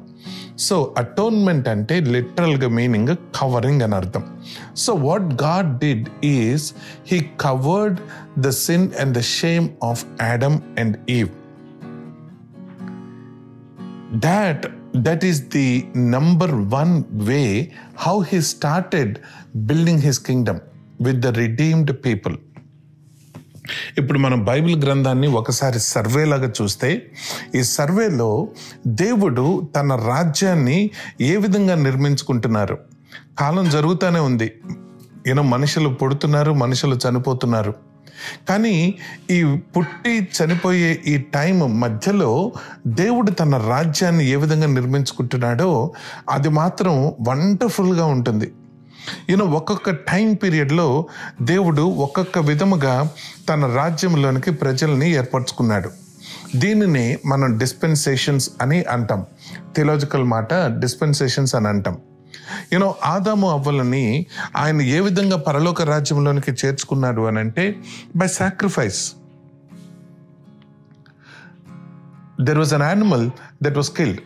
సో 0.60 0.96
అటోన్మెంట్ 0.98 1.68
అంటే 1.68 2.00
లిటరల్గా 2.00 2.70
మీనింగ్ 2.70 3.15
కవరింగ్ 3.36 3.82
అని 3.82 3.96
అర్థం. 3.96 4.24
So 4.75 4.94
what 4.94 5.27
God 5.44 5.80
did 5.80 6.10
is 6.25 6.74
he 7.12 7.20
covered 7.41 8.00
the 8.39 8.50
sin 8.50 8.89
and 9.00 9.18
the 9.18 9.22
shame 9.22 9.70
of 9.84 10.06
Adam 10.22 10.60
and 10.80 10.98
Eve 11.10 11.30
that 14.24 14.65
that 14.94 15.24
is 15.24 15.38
the 15.50 15.86
number 15.96 16.48
one 16.80 17.06
way 17.27 17.72
how 17.96 18.20
he 18.20 18.41
started 18.41 19.22
building 19.65 20.00
his 20.08 20.20
kingdom 20.20 20.60
with 21.00 21.22
the 21.22 21.32
redeemed 21.32 21.89
people. 22.03 22.36
ఇప్పుడు 23.98 24.20
మనం 24.20 24.46
Bible 24.46 24.84
గ్రంథాన్ని 24.84 25.28
ఒకసారి 25.28 25.80
సర్వేలాగా 25.80 26.51
చూస్తే 26.62 27.12
ఈ 27.56 27.63
సర్వేలో 27.63 28.48
దేవుడు 28.88 29.62
తన 29.75 29.96
రాజ్యాన్ని 29.96 30.92
ఏ 31.22 31.36
విధంగా 31.36 31.75
నిర్మించుకుంటున్నారు? 31.75 32.78
కాలం 33.40 33.70
జరుగుతూనే 33.70 34.20
ఉంది. 34.20 34.51
యూనో 35.28 35.44
మనుషులు 35.44 35.90
పుడుతున్నారు 35.90 36.51
మనుషులు 36.51 37.00
చనిపోతున్నారు. 37.10 37.74
కానీ 38.50 38.96
ఈ 39.32 39.44
పుట్టి 39.78 40.28
చనిపోయే 40.44 41.01
ఈ 41.08 41.18
టైం 41.18 41.80
మధ్యలో 41.80 42.51
దేవుడు 42.88 43.32
తన 43.32 43.58
రాజ్యాన్ని 43.58 44.30
ఏ 44.30 44.36
విధంగా 44.36 44.68
నిర్మించుకుంటున్నాడో 44.68 45.94
అది 46.30 46.50
మాత్రం 46.50 47.13
వండర్ఫుల్గా 47.28 48.06
ఉంటుంది. 48.06 48.51
ఈయన 49.29 49.41
ఒక్కొక్క 49.41 49.89
టైం 49.89 50.34
పీరియడ్లో 50.34 51.05
దేవుడు 51.41 51.81
ఒక్కొక్క 51.81 52.39
విధముగా 52.39 53.10
తన 53.50 53.75
రాజ్యంలోనికి 53.75 54.51
ప్రజల్ని 54.51 55.12
ఏర్పరచుకున్నాడు. 55.12 55.89
దీనిని 56.55 57.17
మనం 57.25 57.58
డిస్పెన్సేషన్స్ 57.58 58.50
అని 58.62 58.84
అంటాం. 58.84 59.25
థియలాజికల్ 59.75 60.24
మాట 60.24 60.53
డిస్పెన్సేషన్స్ 60.53 61.55
అని 61.55 61.67
అంటాం. 61.67 61.98
యూనో 62.74 62.96
ఆదాము 63.05 63.50
అవ్వలని 63.50 64.25
ఆయన 64.58 64.81
ఏ 64.81 65.00
విధంగా 65.00 65.38
పరలోక 65.38 65.81
రాజ్యంలోనికి 65.81 66.51
చేర్చుకున్నాడు 66.51 67.22
అని 67.22 67.39
అంటే 67.39 67.75
by 68.15 68.27
sacrifice 68.27 69.12
there 72.41 72.58
was 72.58 72.74
an 72.74 72.81
animal 72.81 73.29
that 73.63 73.75
was 73.75 73.91
killed 73.91 74.20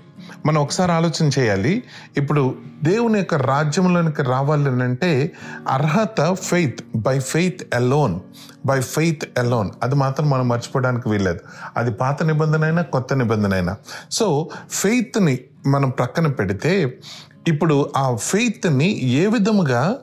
మనం 0.46 0.62
ఒకసారి 0.62 0.92
ఆలోచన 0.92 1.30
చేయాలి. 1.40 1.84
ఇప్పుడు 2.18 2.56
దేవుని 2.84 3.18
యొక్క 3.18 3.34
రాజ్యంలోనికి 3.34 4.24
రావాలి 4.24 4.70
అంటే 4.70 5.32
అర్హత 5.70 6.34
faith 6.34 6.80
by 6.96 7.20
faith 7.20 7.76
alone 7.76 8.20
by 8.66 8.82
faith 8.82 9.40
alone 9.40 9.70
అది 9.84 9.96
మాత్రం 9.96 10.30
మనం 10.30 10.48
మర్చిపోవడానికి 10.48 11.10
వీల్లేదు. 11.10 11.40
అది 11.78 11.92
పాత 11.92 12.24
నిబంధన 12.24 12.64
అయినా 12.64 12.82
కొత్త 12.82 13.14
నిబంధన 13.14 13.54
అయినా. 13.54 13.76
సో 14.12 14.50
ఫెయిత్ని 14.70 15.40
మనం 15.68 15.90
ప్రక్కన 15.90 16.28
పెడితే 16.28 17.00
ఇప్పుడు 17.48 17.92
ఆ 17.98 18.16
ఫెయిత్ని 18.16 19.04
ఏ 19.04 19.28
విధముగా 19.28 19.98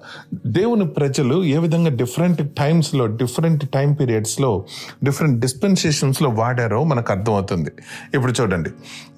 దేవుని 0.46 0.86
ప్రజలు 0.88 1.44
ఏ 1.44 1.58
విధంగా 1.58 1.90
డిఫరెంట్ 1.90 2.56
టైమ్స్లో 2.56 3.06
డిఫరెంట్ 3.06 3.70
టైం 3.70 3.92
పీరియడ్స్లో 3.92 4.64
డిఫరెంట్ 5.04 5.40
డిస్పెన్సేషన్స్లో 5.40 6.30
వాడారో 6.30 6.84
మనకు 6.84 7.12
అర్థమవుతుంది. 7.12 7.70
ఇప్పుడు 8.14 8.32
చూడండి. 8.40 8.70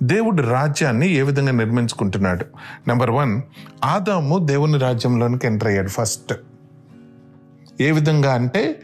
దేవుడు 0.02 0.42
రాజ్యాన్ని 0.42 1.12
ఏ 1.12 1.22
విధంగా 1.22 1.52
నిర్మించుకుంటున్నాడు? 1.52 2.44
నెంబర్ 2.88 3.10
వన్ 3.10 3.42
ఆదాము 3.84 4.38
దేవుని 4.38 4.78
రాజ్యంలోనికి 4.78 5.46
ఎంటర్ 5.46 5.68
అయ్యాడు 5.68 5.88
ఫస్ట్ 5.88 6.34
ఏ 7.80 7.90
విధంగా 7.90 8.34
అంటే 8.34 8.82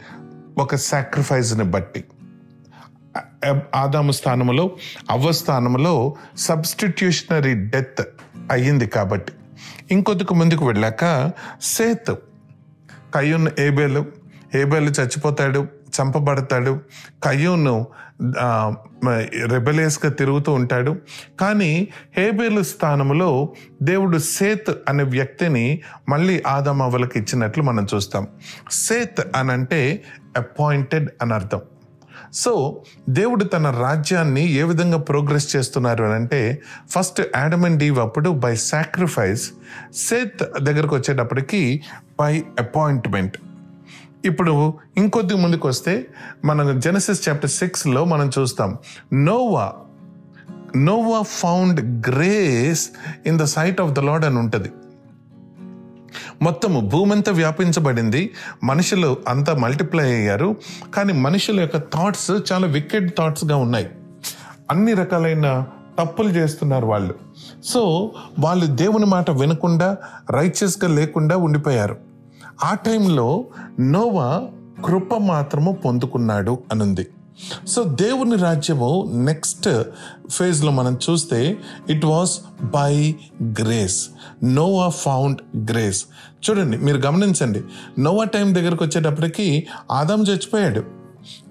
ఒక 0.57 0.75
సాక్రిఫైస్ని 0.75 1.63
బట్టి. 1.63 2.03
ఆదాము 3.75 4.11
స్థానంలో 4.11 4.71
అవ్వ 5.09 5.31
స్థానంలో 5.31 6.15
సబ్స్టిట్యూషనరీ 6.37 7.53
డెత్ 7.53 8.01
అయ్యింది 8.51 8.87
కాబట్టి. 8.87 9.33
ఇంకొద్దికి 9.91 10.33
ముందుకు 10.33 10.67
వెళ్ళాక 10.67 11.31
సేత్ 11.61 12.11
కయ్యూన్ 13.15 13.47
ఏబేలు 13.59 14.05
ఏబేలు 14.55 14.89
చచ్చిపోతాడు 14.89 15.67
చంపబడతాడు. 16.01 16.81
కయ్యూను 17.23 17.87
రెబలేస్గా 19.45 20.11
తిరుగుతూ 20.11 20.51
ఉంటాడు. 20.51 20.99
కానీ 21.41 21.87
హేబేలు 22.17 22.63
స్థానంలో 22.63 23.53
దేవుడు 23.83 24.17
సేత్ 24.17 24.71
అనే 24.89 25.03
వ్యక్తిని 25.03 25.81
మళ్ళీ 26.09 26.43
ఆదమవ్వలకు 26.47 27.17
ఇచ్చినట్లు 27.17 27.63
మనం 27.63 27.87
చూస్తాం. 27.95 28.27
సేత్ 28.71 29.21
అనంటే 29.35 30.03
అపాయింటెడ్ 30.37 31.09
అని 31.21 31.33
అర్థం. 31.33 31.61
సో 32.33 32.81
దేవుడు 33.09 33.43
తన 33.43 33.69
రాజ్యాన్ని 33.81 34.51
ఏ 34.51 34.63
విధంగా 34.63 34.97
ప్రోగ్రెస్ 34.97 35.55
చేస్తున్నారు 35.55 36.03
అని 36.03 36.13
అంటే 36.13 36.61
ఫస్ట్ 36.89 37.21
యాడమ్ 37.37 37.65
అండ్ 37.65 37.79
డీవ్ 37.79 37.99
అప్పుడు 37.99 38.29
బై 38.29 38.55
సాక్రిఫైస్ 38.55 39.51
సేత్ 39.95 40.59
దగ్గరకు 40.61 40.95
వచ్చేటప్పటికి 40.95 41.83
బై 42.19 42.43
అపాయింట్మెంట్ 42.59 43.37
ఇప్పుడు 44.25 44.73
ఇంకొద్ది 44.97 45.33
ముందుకు 45.33 45.67
వస్తే 45.67 46.07
మనం 46.45 46.79
జెనసిస్ 46.79 47.29
చాప్టర్ 47.29 47.49
సిక్స్లో 47.49 48.05
మనం 48.05 48.31
చూస్తాం. 48.39 48.77
Noah 49.13 49.73
Noah 50.75 51.21
found 51.21 52.09
grace 52.09 52.89
in 53.25 53.39
the 53.39 53.43
sight 53.43 53.81
of 53.81 53.91
the 53.91 53.99
Lord 53.99 54.25
అని 54.25 54.37
ఉంటుంది. 54.37 54.71
మొత్తము 56.41 56.79
భూమంతా 56.79 57.31
వ్యాపించబడింది. 57.31 58.31
మనుషులు 58.63 59.17
అంతా 59.27 59.53
మల్టిప్లై 59.53 60.15
అయ్యారు. 60.15 60.55
కానీ 60.93 61.13
మనుషుల 61.13 61.59
యొక్క 61.59 61.77
థాట్స్ 61.77 62.31
చాలా 62.51 62.67
వికెడ్ 62.67 63.11
థాట్స్గా 63.17 63.55
ఉన్నాయి. 63.55 63.89
అన్ని 64.71 64.93
రకాలైన 64.93 65.65
తప్పులు 65.99 66.29
చేస్తున్నారు 66.29 66.85
వాళ్ళు. 66.85 67.15
సో 67.63 68.11
వాళ్ళు 68.39 68.65
దేవుని 68.65 69.05
మాట 69.05 69.31
వినకుండా 69.31 69.97
రైచియస్గా 70.31 70.87
లేకుండా 70.87 71.37
ఉండిపోయారు. 71.37 71.97
ఆ 72.63 72.73
టైంలో 72.73 73.45
నోవా 73.79 74.47
కృప 74.85 75.15
మాత్రము 75.15 75.71
పొందుకున్నాడు 75.71 76.59
అనుంది. 76.71 77.07
సో 77.67 77.83
దేవుని 77.83 78.35
రాజ్యము 78.35 79.11
నెక్స్ట్ 79.13 79.83
ఫేజ్లో 80.31 80.71
మనం 80.71 80.99
చూస్తే 81.09 81.57
it 81.89 82.05
was 82.05 82.39
by 82.63 83.15
grace 83.43 84.07
Noah 84.43 84.89
found 84.89 85.71
grace 85.71 86.05
చూడండి 86.49 86.77
మీరు 86.77 86.97
గమనించండి. 86.97 87.61
నోవా 87.99 88.23
టైం 88.23 88.55
దగ్గరకు 88.55 88.85
వచ్చేటప్పటికి 88.85 89.67
ఆదాం 89.91 90.23
చచ్చిపోయాడు. 90.23 90.83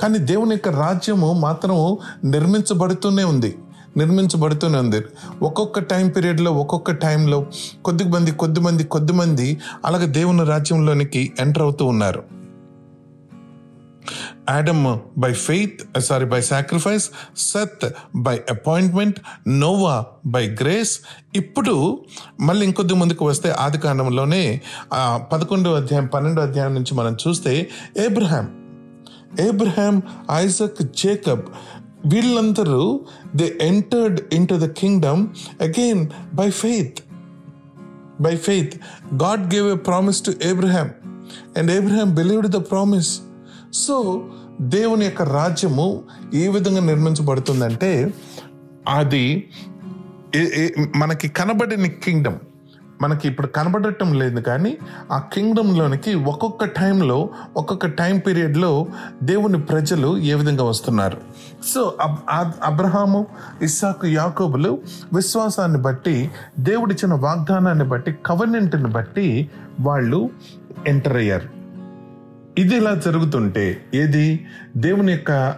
కానీ 0.03 0.19
దేవుని 0.19 0.51
యొక్క 0.51 0.69
రాజ్యము 0.69 1.33
మాత్రం 1.33 1.97
నిర్మించబడుతూనే 2.25 3.25
ఉంది. 3.25 3.59
నిర్మించబడుతూనే 3.97 4.79
ఉంది. 4.79 5.03
ఒక్కొక్క 5.43 5.79
టైం 5.79 6.09
పీరియడ్లో 6.09 6.53
ఒక్కొక్క 6.53 6.91
టైంలో 6.91 7.47
కొద్ది 7.85 8.05
మంది 8.05 8.33
కొద్ది 8.33 8.61
మంది 8.61 8.85
కొద్ది 8.85 9.13
మంది 9.13 9.61
అలాగే 9.85 10.07
దేవుని 10.07 10.45
రాజ్యంలోనికి 10.45 11.33
ఎంటర్ 11.41 11.63
అవుతూ 11.63 11.87
ఉన్నారు. 11.87 12.40
Adam 14.50 14.85
by 15.19 15.33
faith 15.33 15.81
sorry 16.00 16.25
by 16.25 16.40
sacrifice 16.40 17.07
Seth 17.37 17.85
by 18.17 18.37
appointment 18.50 19.19
Noah 19.49 19.97
by 20.26 20.45
grace 20.62 20.95
ఇప్పుడు 21.37 21.75
మళ్ళీ 22.40 22.67
ఇంకొద్ది 22.67 22.95
ముందుకు 22.95 23.25
వస్తే 23.25 23.50
ఆది 23.50 23.79
కాండంలోనే 23.79 24.45
పదకొండో 25.33 25.75
అధ్యాయం 25.75 26.07
పన్నెండో 26.07 26.43
అధ్యాయం 26.43 26.75
నుంచి 26.75 26.95
మనం 26.95 27.17
చూస్తే 27.26 27.55
ఏబ్రహాం 27.97 28.49
ఏబ్రహాం 29.40 29.97
ఐజక్ 30.31 30.83
జేకబ్ 30.97 31.45
వీళ్ళందరూ 32.07 32.83
they 33.37 33.47
entered 33.61 34.21
into 34.49 34.55
the 34.55 34.69
kingdom 34.73 35.23
again 35.61 36.02
by 36.35 36.50
faith 36.50 37.00
by 38.21 38.37
faith 38.37 38.75
God 39.23 39.55
gave 39.55 39.69
a 39.69 39.79
promise 39.81 40.21
to 40.23 40.33
Abraham 40.43 40.88
and 41.57 41.71
Abraham 41.71 42.14
believed 42.14 42.49
the 42.49 42.61
promise 42.71 43.11
so 43.75 44.27
దేవుని 44.61 45.05
యొక్క 45.05 45.23
రాజ్యము 45.23 46.03
ఏ 46.35 46.49
విధంగా 46.49 46.81
నిర్మించబడుతుందంటే 46.81 48.15
అది 48.89 49.49
మనకి 50.97 51.29
కనబడిన 51.29 51.87
కింగ్డమ్. 51.87 52.39
మనకి 53.03 53.29
ఇప్పుడు 53.29 53.47
కనబడటం 53.47 54.15
లేదు 54.15 54.41
కానీ 54.41 54.79
ఆ 55.12 55.19
కింగ్డమ్లోనికి 55.19 56.15
ఒక్కొక్క 56.15 56.65
టైంలో 56.65 57.31
ఒక్కొక్క 57.57 57.87
టైం 57.87 58.19
పీరియడ్లో 58.19 58.87
దేవుని 59.23 59.61
ప్రజలు 59.61 60.19
ఏ 60.19 60.35
విధంగా 60.35 60.65
వస్తున్నారు? 60.65 61.19
సో 61.67 61.95
అబ్- 62.00 62.50
అబ్రహాము 62.65 63.27
ఇస్సాకు 63.62 64.07
యాకోబులు 64.07 64.79
విశ్వాసాన్ని 65.12 65.79
బట్టి 65.79 66.31
దేవుడిచ్చిన 66.59 67.15
వాగ్దానాన్ని 67.15 67.85
బట్టి 67.85 68.12
కవర్నెంట్ని 68.27 68.89
బట్టి 68.89 69.50
వాళ్ళు 69.81 70.31
ఎంటర్ 70.87 71.17
అయ్యారు. 71.17 71.60
ఇది 72.61 72.76
ఇలా 72.76 72.95
జరుగుతుంటే 72.95 73.83
ఏది? 73.95 74.47
దేవుని 74.76 75.12
యొక్క 75.12 75.55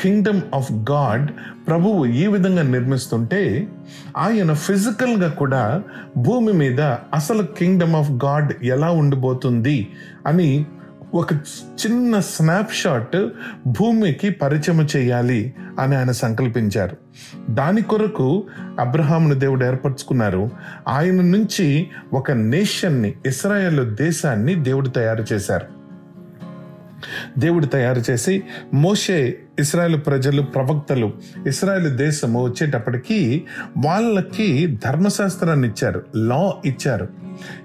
కింగ్డమ్ 0.00 0.40
ఆఫ్ 0.54 0.72
గాడ్ 0.72 1.30
ప్రభువు 1.68 2.06
ఈ 2.06 2.26
విధంగా 2.26 2.62
నిర్మిస్తుంటే 2.62 3.68
ఆయన 4.16 4.52
ఫిజికల్గా 4.52 5.28
కూడా 5.28 5.82
భూమి 6.16 6.52
మీద 6.52 6.80
అసలు 7.14 7.42
కింగ్డమ్ 7.42 7.96
ఆఫ్ 7.96 8.10
గాడ్ 8.10 8.52
ఎలా 8.62 8.90
ఉండిపోతుంది 8.90 9.88
అని 10.26 10.66
ఒక 11.14 11.32
చిన్న 11.56 12.20
స్నాప్ 12.20 12.74
షాట్ 12.74 13.16
భూమికి 13.66 14.30
పరిచయం 14.30 14.88
చేయాలి 14.96 15.54
అని 15.80 15.96
ఆయన 15.96 16.10
సంకల్పించారు. 16.10 16.96
దాని 17.50 17.82
కొరకు 17.82 18.44
అబ్రహామును 18.80 19.34
దేవుడు 19.34 19.64
ఏర్పరచుకున్నారు. 19.64 20.50
ఆయన 20.88 21.20
నుంచి 21.20 21.88
ఒక 22.12 22.30
నేషన్ని 22.30 23.14
ఇస్రాయల్ 23.26 23.96
దేశాన్ని 23.96 24.54
దేవుడు 24.54 24.88
తయారు 24.88 25.24
చేశారు. 25.32 25.77
దేవుడు 27.38 27.66
తయారు 27.66 28.02
చేసి 28.10 28.42
మోషే 28.74 29.38
ఇస్రాయేల్ 29.58 30.00
ప్రజలు 30.06 30.42
ప్రవక్తలు 30.42 31.12
ఇస్రాయేల్ 31.46 31.96
దేశము 31.96 32.44
వచ్చేటప్పటికీ 32.44 33.44
వాళ్ళకి 33.78 34.78
ధర్మశాస్త్రాన్ని 34.84 35.68
ఇచ్చారు 35.68 36.02
లా 36.16 36.54
ఇచ్చారు. 36.64 37.08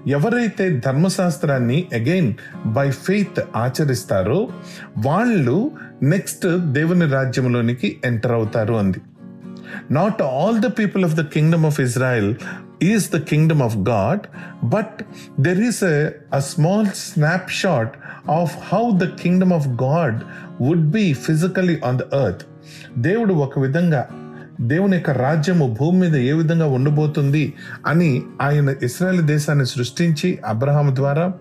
ఎవరైతే 0.06 0.80
ధర్మశాస్త్రాన్ని 0.86 1.86
అగైన్ 1.94 2.34
బై 2.66 2.90
ఫెయిత్ 2.90 3.40
ఆచరిస్తారో 3.56 4.48
వాళ్ళు 4.98 5.70
నెక్స్ట్ 6.02 6.72
దేవుని 6.72 7.08
రాజ్యంలోనికి 7.08 7.96
ఎంటర్ 8.04 8.32
అవుతారు 8.32 8.74
అంది. 8.74 8.98
Not 9.90 10.22
all 10.22 10.60
the 10.60 10.66
people 10.78 11.04
of 11.04 11.14
the 11.14 11.20
kingdom 11.20 11.66
of 11.66 11.80
Israel 11.80 12.34
is 12.82 13.12
the 13.12 13.16
kingdom 13.16 13.62
of 13.62 13.76
God 13.76 14.20
but 14.66 14.96
there 15.40 15.60
is 15.60 15.82
a 16.34 16.38
small 16.38 16.86
snapshot 17.50 17.94
of 18.30 18.74
how 18.74 18.90
the 18.98 19.04
kingdom 19.22 19.52
of 19.52 19.68
God 19.68 20.18
would 20.60 20.86
be 20.90 21.12
physically 21.12 21.78
on 21.84 21.98
the 21.98 22.00
earth 22.26 22.44
దేవుడు 22.98 23.34
ఒక 23.34 23.58
విధంగా 23.58 24.02
దేవుని 24.60 24.96
యొక్క 24.96 25.10
రాజ్యము 25.10 25.76
భూమి 25.80 26.00
మీద 26.00 26.16
ఏ 26.16 26.32
విధంగా 26.32 26.66
ఉండబోతుంది 26.66 27.52
అని 27.86 28.22
ఆయన 28.40 28.74
ఇస్రాయల్ 28.82 29.22
దేశాన్ని 29.22 29.66
సృష్టించి 29.66 30.38
అబ్రహాం 30.46 30.96
ద్వారా 30.96 31.32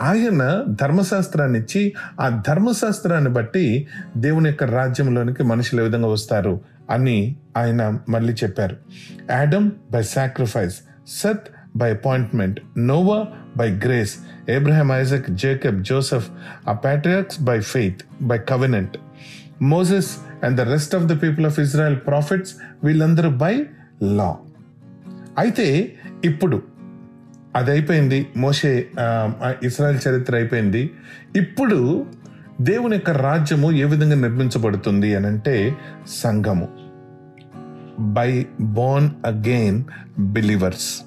ఆయన 0.00 0.42
ధర్మశాస్త్రాన్ని 0.82 1.58
ఇచ్చి 1.58 1.92
ఆ 2.20 2.42
ధర్మశాస్త్రాన్ని 2.48 3.30
బట్టి 3.30 3.64
దేవుని 4.16 4.48
యొక్క 4.48 4.64
రాజ్యంలోనికి 4.64 5.42
మనుషులు 5.42 5.80
ఏ 5.80 5.84
విధంగా 5.84 6.06
వస్తారు? 6.08 6.60
అని 6.90 7.36
ఆయన 7.56 7.98
మళ్ళీ 8.08 8.32
చెప్పారు. 8.32 8.76
Adam 9.30 9.70
by 9.90 10.02
sacrifice 10.02 10.76
Seth 11.08 11.48
by 11.76 11.90
appointment 11.90 12.60
Noah 12.78 13.26
by 13.56 13.70
grace 13.70 14.14
Abraham 14.50 14.92
Isaac 14.92 15.30
Jacob 15.30 15.84
Joseph 15.84 16.28
ఆ 16.68 16.72
patriarchs 16.72 17.42
by 17.42 17.60
faith 17.60 18.02
by 18.22 18.38
covenant 18.38 18.98
Moses 19.62 20.10
and 20.44 20.56
the 20.56 20.60
rest 20.60 20.94
of 20.94 21.04
the 21.04 21.22
people 21.22 21.46
of 21.46 21.60
Israel 21.60 21.96
prophets 21.96 22.54
వీళ్ళందరూ 22.84 23.30
బై 23.30 23.66
లా 24.02 24.36
అయితే 25.38 25.92
ఇప్పుడు 26.24 26.62
అది 27.56 27.70
అయిపోయింది. 27.70 28.26
మోషే 28.36 28.88
ఇస్రాయల్ 29.62 29.98
చరిత్ర 30.08 30.34
అయిపోయింది. 30.34 30.90
ఇప్పుడు 31.36 32.06
దేవుని 32.60 32.96
యొక్క 32.96 33.10
రాజ్యము 33.10 33.72
ఏ 33.72 33.84
విధంగా 33.84 34.14
నిర్మించబడుతుంది 34.14 35.14
అని 35.14 35.26
అంటే 35.26 35.74
సంఘము. 36.08 36.68
By 38.00 38.46
born 38.60 39.10
again 39.26 39.84
believers 40.18 41.00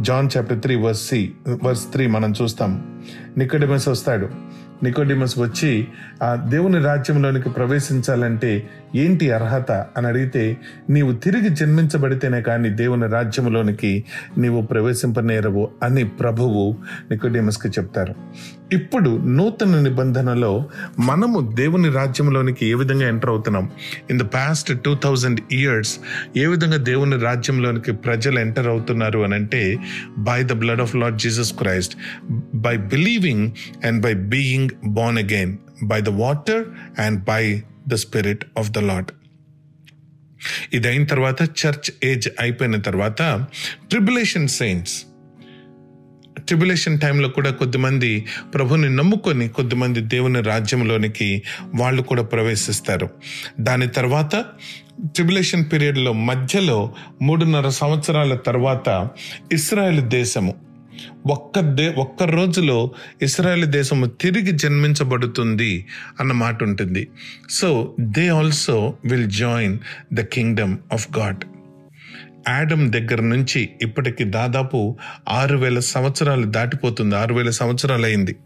John 0.00 0.28
chapter 0.36 0.60
three 0.60 0.76
verse 0.76 1.08
C 1.08 1.32
verse 1.64 1.92
three 1.92 2.06
మనం 2.06 2.32
చూస్తాం. 2.42 3.02
నికోడిమస్ 3.36 3.88
వస్తాడు. 3.88 4.28
నికోడిమస్ 4.82 5.38
వచ్చి 5.38 5.88
ఆ 6.22 6.34
దేవుని 6.34 6.78
రాజ్యంలోనికి 6.78 7.48
ప్రవేశించాలంటే 7.50 8.70
ఏంటి 8.96 9.30
అర్హత 9.30 9.72
అని 9.72 10.06
అడిగితే 10.06 10.56
నీవు 10.90 11.12
తిరిగి 11.12 11.48
జన్మించబడితేనే 11.48 12.42
కానీ 12.42 12.68
దేవుని 12.68 13.08
రాజ్యంలోనికి 13.08 14.04
నీవు 14.38 14.62
ప్రవేశింపనేరవు 14.62 15.70
అని 15.82 16.04
ప్రభువు 16.04 16.76
నికోడేమస్కి 17.10 17.68
చెప్తారు. 17.68 18.14
ఇప్పుడు 18.72 19.10
నూతన 19.10 19.80
నిబంధనలో 19.80 20.68
మనము 20.98 21.52
దేవుని 21.54 21.92
రాజ్యంలోనికి 21.92 22.66
ఏ 22.66 22.74
విధంగా 22.74 23.08
ఎంటర్ 23.08 23.30
అవుతున్నాం? 23.30 23.70
In 24.10 24.20
the 24.20 24.22
past 24.22 24.82
two 24.84 24.94
thousand 24.94 25.40
years 25.52 25.98
ఏ 26.36 26.46
విధంగా 26.46 26.76
దేవుని 26.76 27.18
రాజ్యంలోనికి 27.18 27.92
ప్రజలు 27.92 28.38
ఎంటర్ 28.38 28.68
అవుతున్నారు 28.68 29.18
అని 29.18 29.34
అంటే 29.34 29.76
by 30.18 30.42
the 30.42 30.52
blood 30.52 30.80
of 30.80 30.96
Lord 30.96 31.18
Jesus 31.18 31.52
Christ 31.52 31.94
by 32.54 32.76
believing 32.76 33.50
and 33.86 34.02
by 34.02 34.14
being 34.14 34.70
born 34.86 35.18
again 35.18 35.56
by 35.84 36.00
the 36.00 36.08
water 36.08 36.64
and 37.00 37.24
by 37.24 37.62
the 37.88 37.94
spirit 37.94 38.44
of 38.58 38.70
the 38.70 38.78
Lord 38.78 39.06
ఇది 40.72 40.88
అయిన 40.88 41.04
తర్వాత 41.04 41.42
చర్చ్ 41.42 42.06
ఏజ్ 42.06 42.28
అయిపోయిన 42.40 42.80
తర్వాత 42.80 43.46
ట్రిబులేషన్ 43.90 44.48
సెయింట్స్ 44.48 45.04
ట్రిబులేషన్ 46.38 47.00
టైంలో 47.00 47.28
కూడా 47.28 47.50
కొద్దిమంది 47.50 48.26
ప్రభుని 48.54 48.96
నమ్ముకొని 48.96 49.48
కొద్దిమంది 49.48 50.00
దేవుని 50.00 50.42
రాజ్యంలోనికి 50.42 51.42
వాళ్ళు 51.74 52.02
కూడా 52.02 52.22
ప్రవేశిస్తారు. 52.22 53.10
దాని 53.60 53.88
తర్వాత 53.88 54.44
ట్రిబులేషన్ 55.04 55.64
పీరియడ్లో 55.72 56.12
మధ్యలో 56.12 56.94
మూడున్నర 57.22 57.68
సంవత్సరాల 57.68 58.34
తర్వాత 58.34 59.08
ఇస్రాయేల్ 59.52 60.00
దేశము 60.00 60.54
ఒక్క 61.26 61.60
దే 61.60 61.88
ఒక్క 61.88 62.22
రోజులో 62.22 62.90
ఇస్రాయేల్ 63.22 63.66
దేశము 63.66 64.06
తిరిగి 64.06 64.52
జన్మించబడుతుంది 64.52 65.86
అన్న 66.20 66.32
మాట 66.32 66.62
ఉంటుంది. 66.62 67.08
So 67.50 67.94
they 68.00 68.28
also 68.28 68.94
will 69.04 69.30
join 69.30 69.78
the 70.12 70.20
kingdom 70.20 70.78
of 70.92 71.08
God 71.18 71.44
Adam 72.48 72.92
దగ్గర 72.92 73.20
నుంచి 73.20 73.68
ఇప్పటికి 73.82 74.24
దాదాపు 74.24 74.96
ఆరు 75.28 75.56
వేల 75.56 75.78
సంవత్సరాలు 75.78 76.44
దాటిపోతుంది 76.44 77.16
ఆరు 77.16 77.34
వేల 77.34 77.50
సంవత్సరాలు 77.50 78.04
అయింది 78.04 78.36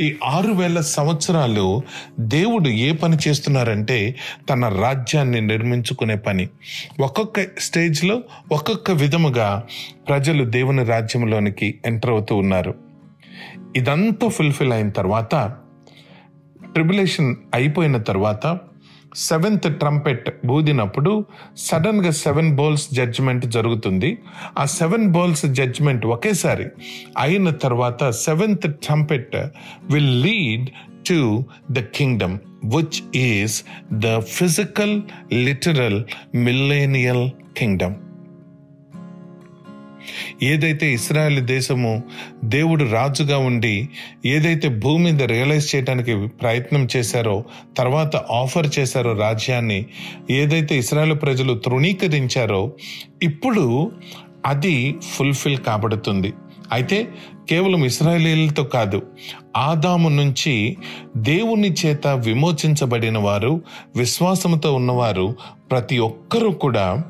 ఈ 0.00 0.16
ఆరు 0.24 0.52
వేల 0.52 0.80
సంవత్సరాలు 0.80 1.82
దేవుడు 2.20 2.68
ఏ 2.68 2.92
పని 2.92 3.16
చేస్తున్నారంటే 3.28 4.16
తన 4.50 4.68
రాజ్యాన్ని 4.68 5.40
నిర్మించుకునే 5.40 6.16
పని. 6.16 6.48
ఒక్కొక్క 7.00 7.40
స్టేజ్లో 7.58 8.22
ఒక్కొక్క 8.52 8.90
విధముగా 8.90 9.64
ప్రజలు 10.08 10.44
దేవుని 10.44 10.84
రాజ్యంలోనికి 10.84 11.78
ఎంటర్ 11.86 12.10
అవుతూ 12.10 12.36
ఉన్నారు. 12.36 12.74
ఇదంతా 13.76 14.28
ఫుల్ఫిల్ 14.28 14.72
అయిన 14.72 14.90
తర్వాత 14.90 15.56
ట్రిబులేషన్ 16.72 17.36
అయిపోయిన 17.54 17.96
తర్వాత 17.96 18.58
సెవెంత్ 19.16 19.78
ట్రంపెట్ 19.78 20.46
బూదినప్పుడు 20.46 21.24
సడన్గా 21.56 22.10
సెవెన్ 22.10 22.56
బౌల్స్ 22.56 22.94
జడ్జిమెంట్ 22.94 23.46
జరుగుతుంది. 23.46 24.18
ఆ 24.58 24.64
సెవెన్ 24.64 25.08
బౌల్స్ 25.08 25.46
జడ్జిమెంట్ 25.46 26.06
ఒకేసారి 26.06 26.66
అయిన 27.18 27.50
తర్వాత 27.50 28.10
seventh 28.10 28.76
trumpet 28.82 29.36
will 29.90 30.22
lead 30.22 30.70
to 31.08 31.44
the 31.70 31.80
kingdom 31.80 32.38
which 32.64 33.16
is 33.16 33.64
the 33.92 34.20
physical 34.20 35.02
literal 35.32 36.04
millennial 36.34 37.30
kingdom 37.56 37.94
ఏదైతే 40.42 40.92
ఇస్రాయల్ 40.92 41.40
దేశము 41.40 42.02
దేవుడు 42.44 42.84
రాజుగా 42.84 43.38
ఉండి 43.38 43.88
ఏదైతే 44.26 44.68
భూమి 44.68 45.12
మీద 45.12 45.22
రియలైజ్ 45.22 45.76
చేయడానికి 45.76 46.26
ప్రయత్నం 46.26 46.88
చేశారో 46.96 47.44
తర్వాత 47.78 48.16
ఆఫర్ 48.16 48.72
చేశారో 48.78 49.12
రాజ్యాన్ని 49.12 49.86
ఏదైతే 50.30 50.78
ఇస్రాయల్ 50.78 51.20
ప్రజలు 51.22 51.54
తృణీకరించారో 51.54 52.72
ఇప్పుడు 53.22 53.92
అది 54.46 54.96
ఫుల్ఫిల్ 55.02 55.56
కాబడుతుంది. 55.56 56.32
అయితే 56.72 57.08
కేవలం 57.50 57.84
ఇస్రాయేలీలతో 57.84 58.64
కాదు 58.64 59.02
ఆదాము 59.56 60.08
నుంచి 60.08 60.76
దేవుని 61.16 61.74
చేత 61.86 62.06
విమోచించబడిన 62.06 63.18
వారు 63.18 63.62
విశ్వాసంతో 63.96 64.74
ఉన్నవారు 64.74 65.36
ప్రతి 65.70 65.98
ఒక్కరూ 65.98 66.50
కూడా 66.50 67.04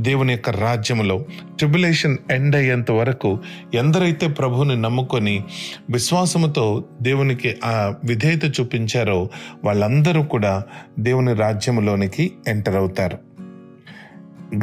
దేవుని 0.00 0.32
యొక్క 0.32 0.50
రాజ్యములో 0.50 1.24
ట్రిబులేషన్ 1.58 2.16
ఎండ్ 2.30 2.56
అయ్యేంత 2.56 2.90
వరకు 2.90 3.38
ఎందరైతే 3.74 4.28
ప్రభుని 4.28 4.76
నమ్ముకొని 4.76 5.44
విశ్వాసముతో 5.90 6.84
దేవునికి 7.02 7.54
ఆ 7.64 7.94
విధేయత 8.04 8.60
చూపించారో 8.60 9.30
వాళ్ళందరూ 9.64 10.22
కూడా 10.22 10.62
దేవుని 10.98 11.34
రాజ్యములోనికి 11.34 12.32
ఎంటర్ 12.48 12.76
అవుతారు. 12.76 13.18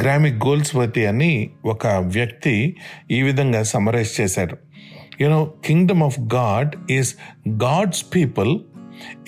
గ్రామి 0.02 0.32
గోల్స్వతి 0.32 1.06
అని 1.06 1.50
ఒక 1.66 1.88
వ్యక్తి 1.88 2.76
ఈ 3.12 3.22
విధంగా 3.22 3.64
సమరైజ్ 3.64 4.22
చేశారు. 4.22 4.58
You know 5.22 5.54
kingdom 5.66 6.04
of 6.04 6.20
God 6.20 6.92
is 6.92 7.16
God's 7.50 8.06
people 8.16 8.60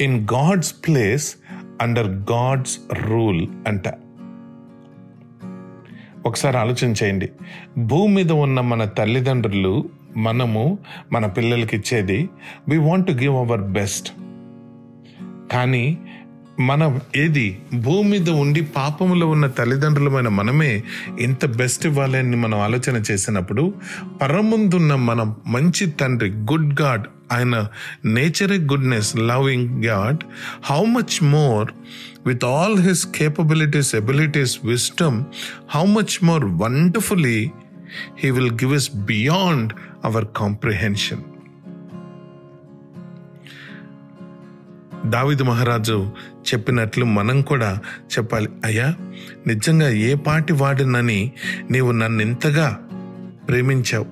in 0.02 0.28
God's 0.34 0.74
place 0.88 1.36
under 1.82 2.08
God's 2.08 2.80
rule 2.94 3.48
అంట. 3.68 3.84
ఒకసారి 6.26 6.58
ఆలోచన 6.58 6.94
చేయండి. 7.04 7.30
భూమి 7.78 8.16
మీద 8.16 8.32
ఉన్న 8.32 8.62
మన 8.62 8.84
తల్లిదండ్రులు 8.84 9.90
మనము 10.18 10.80
మన 11.12 11.26
పిల్లలకి 11.26 11.78
ఇచ్చేది 11.78 12.30
we 12.70 12.78
want 12.78 13.08
to 13.08 13.12
give 13.12 13.36
our 13.36 13.62
best 13.62 14.12
కానీ 15.52 15.98
మనం 16.60 17.02
ఏది? 17.16 17.60
భూమి 17.74 18.10
మీద 18.10 18.30
ఉండి 18.30 18.62
పాపములో 18.62 19.28
ఉన్న 19.28 19.48
తల్లిదండ్రులమైన 19.48 20.28
మనమే 20.28 20.84
ఇంత 21.20 21.46
బెస్ట్ 21.46 21.86
ఇవ్వాలని 21.86 22.36
మనం 22.36 22.60
ఆలోచన 22.60 22.96
చేసినప్పుడు 22.96 23.74
పరముందున్న 24.22 24.96
మన 24.96 25.36
మంచి 25.48 25.86
తండ్రి 25.86 26.30
గుడ్ 26.30 26.82
గాడ్ 26.82 27.04
ఆయన 27.32 27.68
nature 28.06 28.52
goodness 28.52 29.18
loving 29.18 29.86
God 29.86 30.18
how 30.64 30.86
much 30.86 31.24
more 31.24 31.72
with 32.30 32.46
all 32.46 32.80
his 32.80 33.08
capabilities 33.16 33.96
abilities 33.96 34.58
wisdom 34.66 35.24
how 35.70 35.86
much 35.86 36.16
more 36.24 36.46
wonderfully 36.46 37.52
he 38.20 38.30
will 38.32 38.52
give 38.52 38.74
is 38.74 38.90
beyond 38.96 39.74
our 40.06 40.26
comprehension 40.38 41.24
David 45.06 45.44
మహారాజు 45.44 45.98
చెప్పినట్లు 46.50 47.06
మనం 47.06 47.42
కూడా 47.42 47.80
చెప్పాలి. 48.18 48.50
అయ్యా 48.66 48.96
నిజంగా 49.48 49.90
ఏ 49.90 50.16
పాటి 50.16 50.54
వాడినని 50.54 51.32
నీవు 51.72 51.92
నన్ను 51.92 52.22
ఇంతగా 52.22 52.68
ప్రేమించావు? 53.48 54.06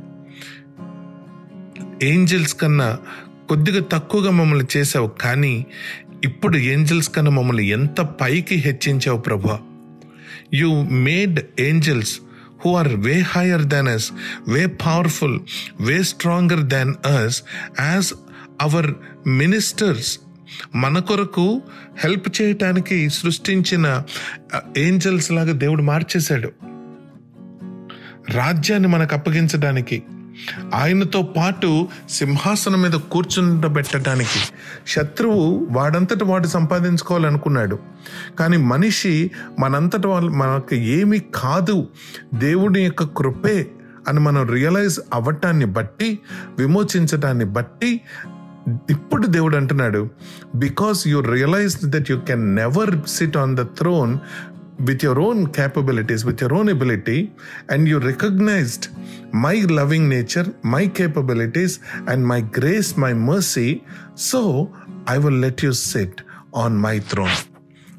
ఏంజల్స్ 2.03 2.55
కన్నా 2.55 2.97
కొద్దిగా 3.49 3.81
తక్కువగా 3.91 4.31
మమ్మల్ని 4.31 4.65
చేసావు 4.77 5.07
కానీ 5.07 5.65
ఇప్పుడు 6.27 6.57
ఏంజల్స్ 6.57 7.09
కన్నా 7.09 7.31
మమ్మల్ని 7.31 7.65
ఎంత 7.67 7.99
పైకి 8.01 8.55
హెచ్చించావు 8.55 9.17
ప్రభా? 9.17 9.57
You 10.53 10.69
made 10.99 11.39
angels 11.59 12.13
who 12.61 12.69
are 12.75 12.91
way 12.95 13.15
higher 13.27 13.65
than 13.65 13.87
us 13.87 14.07
way 14.47 14.65
powerful 14.65 15.37
way 15.81 15.97
stronger 16.03 16.63
than 16.67 16.93
us 17.05 17.37
as 17.79 18.09
our 18.61 18.89
ministers 19.27 20.11
మన 20.75 20.99
కొరకు 20.99 21.45
హెల్ప్ 22.03 22.27
చేయటానికి 22.41 22.97
సృష్టించిన 23.09 23.85
uh, 24.55 24.79
ఏంజల్స్ 24.79 25.31
లాగా 25.31 25.53
దేవుడు 25.53 25.83
మార్చేశాడు. 25.83 26.49
రాజ్యాన్ని 28.29 28.87
మనకు 28.87 29.13
అప్పగించడానికి 29.15 29.97
ఆయనతో 30.75 31.21
పాటు 31.21 31.87
సింహాసనం 32.09 32.81
మీద 32.81 32.91
కూర్చుండబెట్టడానికి. 32.91 34.39
శత్రువు 34.87 35.67
వాడంతట 35.71 36.23
వాడు 36.23 36.47
సంపాదించుకోవాలనుకున్నాడు. 36.47 37.79
కానీ 38.39 38.57
మనిషి 38.57 39.31
మనంతట 39.59 40.05
వాళ్ళు 40.05 40.31
మనకు 40.31 40.75
ఏమీ 40.75 41.19
కాదు. 41.35 41.87
దేవుడి 42.33 42.81
యొక్క 42.81 43.03
కృపే 43.03 43.71
అని 44.07 44.19
మనం 44.19 44.47
రియలైజ్ 44.47 44.99
అవ్వటాన్ని 45.13 45.65
బట్టి 45.65 46.19
విమోచించటాన్ని 46.59 47.45
బట్టి 47.45 48.01
ఇప్పుడు 48.89 49.27
దేవుడు 49.27 49.55
అంటున్నాడు 49.55 50.09
because 50.55 51.07
you 51.07 51.19
realize 51.19 51.77
that 51.83 52.11
you 52.11 52.19
can 52.19 52.55
never 52.55 53.07
sit 53.07 53.37
on 53.37 53.57
the 53.57 53.61
throne 53.61 54.17
with 54.81 55.05
your 55.05 55.19
own 55.19 55.47
capabilities 55.47 56.25
with 56.25 56.43
your 56.43 56.53
own 56.53 56.69
ability 56.69 57.29
and 57.71 57.89
you 57.89 57.99
recognized 57.99 58.85
my 59.35 59.61
loving 59.61 60.09
nature 60.09 60.49
my 60.65 60.87
capabilities 60.87 61.79
and 62.09 62.27
my 62.27 62.41
grace 62.41 62.99
my 62.99 63.13
mercy 63.13 63.79
so 64.17 64.67
I 65.11 65.17
will 65.17 65.41
let 65.41 65.65
you 65.65 65.71
set 65.71 66.21
on 66.57 66.77
my 66.77 66.99
throne 66.99 67.57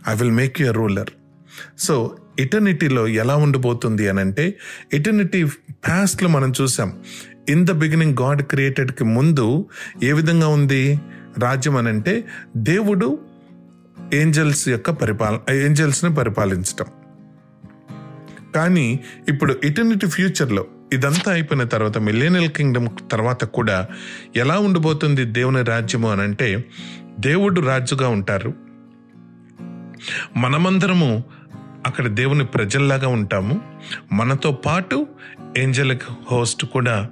I 0.09 0.15
will 0.15 0.31
make 0.31 0.61
you 0.61 0.73
ruler 0.73 1.11
so 1.79 2.17
ఇటర్నిటీలో 2.39 3.09
ఎలా 3.09 3.37
ఉండిపోతుంది 3.37 4.09
అని 4.09 4.21
అంటే 4.21 4.59
eternity 4.93 5.45
ప్యాస్ట్లో 5.71 6.29
మనం 6.29 6.53
చూసాం. 6.61 6.99
In 7.49 7.67
the 7.67 7.71
beginning 7.71 8.17
God 8.21 8.43
క్రియేటెడ్కి 8.43 9.05
ముందు 9.05 9.67
ఏ 10.03 10.13
విధంగా 10.13 10.49
ఉంది? 10.49 11.01
రాజ్యం 11.39 11.77
అనంటే 11.77 12.25
దేవుడు 12.57 13.19
ఏంజల్స్ 14.15 14.69
యొక్క 14.69 14.91
పరిపాల 14.91 15.53
ఏంజల్స్ని 15.53 16.15
పరిపాలించటం. 16.15 16.85
కానీ 18.55 19.01
ఇప్పుడు 19.29 19.55
ఇటర్నిటీ 19.65 20.07
ఫ్యూచర్లో 20.07 20.67
ఇదంతా 20.93 21.33
అయిపోయిన 21.33 21.65
తర్వాత 21.65 21.99
మిలేనియల్ 21.99 22.49
కింగ్డమ్ 22.49 22.89
తర్వాత 23.13 23.45
కూడా 23.45 23.89
ఎలా 24.37 24.59
ఉండబోతుంది 24.59 25.25
దేవుని 25.25 25.63
రాజ్యము 25.63 26.11
అని 26.11 26.23
అంటే 26.23 26.65
దేవుడు 27.21 27.61
రాజుగా 27.61 28.09
ఉంటారు. 28.09 28.55
మనమందరము 30.37 31.25
అక్కడ 31.87 32.07
దేవుని 32.07 32.45
ప్రజల్లాగా 32.45 33.09
ఉంటాము. 33.09 33.61
మనతో 34.13 34.53
పాటు 34.53 35.07
ఏంజలిక్ 35.59 36.03
హోస్ట్ 36.33 36.65
కూడా 36.65 37.11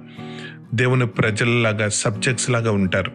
దేవుని 0.73 1.07
ప్రజల్లాగా 1.07 1.89
సబ్జెక్ట్స్ 1.89 2.49
లాగా 2.49 2.71
ఉంటారు. 2.71 3.11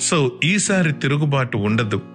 సో 0.00 0.40
ఈసారి 0.44 0.92
తిరుగుబాటు 0.92 1.56
ఉండదు. 1.56 2.13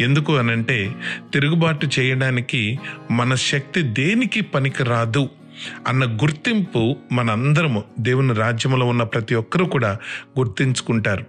ఎందుకు 0.00 0.36
అనంటే 0.36 0.92
తిరుగుబాటు 1.32 1.88
చేయడానికి 1.98 2.78
మన 3.10 3.34
శక్తి 3.34 3.82
దేనికి 3.82 4.40
పనికిరాదు 4.40 5.28
అన్న 5.88 6.04
గుర్తింపు 6.04 6.96
మనందరము 7.12 7.84
దేవుని 8.00 8.34
రాజ్యంలో 8.34 8.86
ఉన్న 8.86 9.02
ప్రతి 9.02 9.34
ఒక్కరూ 9.34 9.66
కూడా 9.66 9.98
గుర్తించుకుంటారు. 10.38 11.24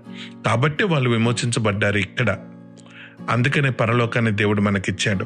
కాబట్టి 0.46 0.84
వాళ్ళు 0.84 1.10
విమోచించబడ్డారు 1.10 1.98
ఇక్కడ. 1.98 2.38
అందుకనే 3.30 3.70
పరలోకాన్ని 3.70 4.32
దేవుడు 4.32 4.62
మనకిచ్చాడు. 4.62 5.26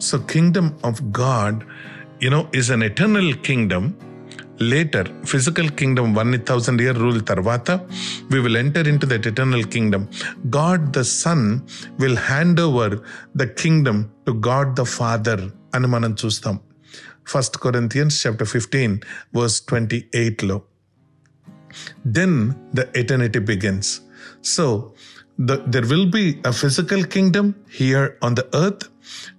So 0.00 0.18
kingdom 0.18 0.70
of 0.86 1.02
God 1.02 1.58
you know 2.24 2.46
is 2.54 2.70
an 2.70 2.82
eternal 2.82 3.34
kingdom 3.34 3.92
Later 4.71 5.07
physical 5.31 5.69
kingdom 5.79 6.11
one 6.19 6.31
thousand 6.49 6.81
year 6.85 6.99
rule 7.05 7.21
తర్వాత 7.31 7.71
we 8.31 8.39
will 8.45 8.59
enter 8.63 8.87
into 9.03 9.07
that 9.13 9.27
eternal 9.31 9.65
kingdom 9.75 10.05
God 10.57 10.85
the 10.97 11.03
son 11.15 11.45
will 12.01 12.21
hand 12.29 12.61
over 12.67 12.95
the 13.41 13.49
kingdom 13.63 14.01
to 14.27 14.33
God 14.49 14.71
the 14.81 14.85
father 14.97 15.43
అని 15.77 15.89
మనం 15.95 16.13
చూస్తాం 16.23 16.57
first 17.33 17.57
Corinthians 17.57 18.15
chapter 18.23 18.49
fifteen 18.55 18.95
verse 19.39 19.59
twenty 19.61 19.99
ఎయిట్లో 20.21 20.57
then 22.19 22.37
the 22.75 22.83
eternity 22.95 23.41
begins 23.51 23.91
so 24.55 24.67
the, 25.37 25.57
there 25.67 25.83
will 25.83 26.09
be 26.09 26.39
a 26.45 26.53
physical 26.53 27.03
kingdom 27.05 27.55
here 27.69 28.17
on 28.21 28.35
the 28.35 28.47
earth. 28.55 28.89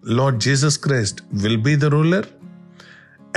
Lord 0.02 0.40
Jesus 0.40 0.76
Christ 0.76 1.22
will 1.32 1.56
be 1.58 1.74
the 1.74 1.90
ruler, 1.90 2.24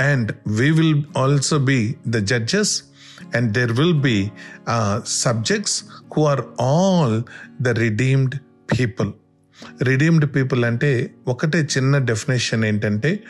And 0.01 0.31
we 0.47 0.71
will 0.71 1.03
also 1.17 1.57
be 1.57 1.95
the 2.07 2.17
judges 2.17 2.83
and 3.35 3.51
there 3.51 3.71
will 3.71 4.01
be 4.01 4.31
subjects 5.07 5.83
who 6.17 6.23
are 6.23 6.41
all 6.61 7.23
the 7.61 7.69
redeemed 7.69 8.35
people 8.79 9.11
redeemed 9.83 10.35
people 10.35 10.65
అంటే 10.65 11.11
ఒకటే 11.27 11.67
చిన్న 11.77 11.97
definition 11.97 12.65
ఏంటంటే 12.65 13.23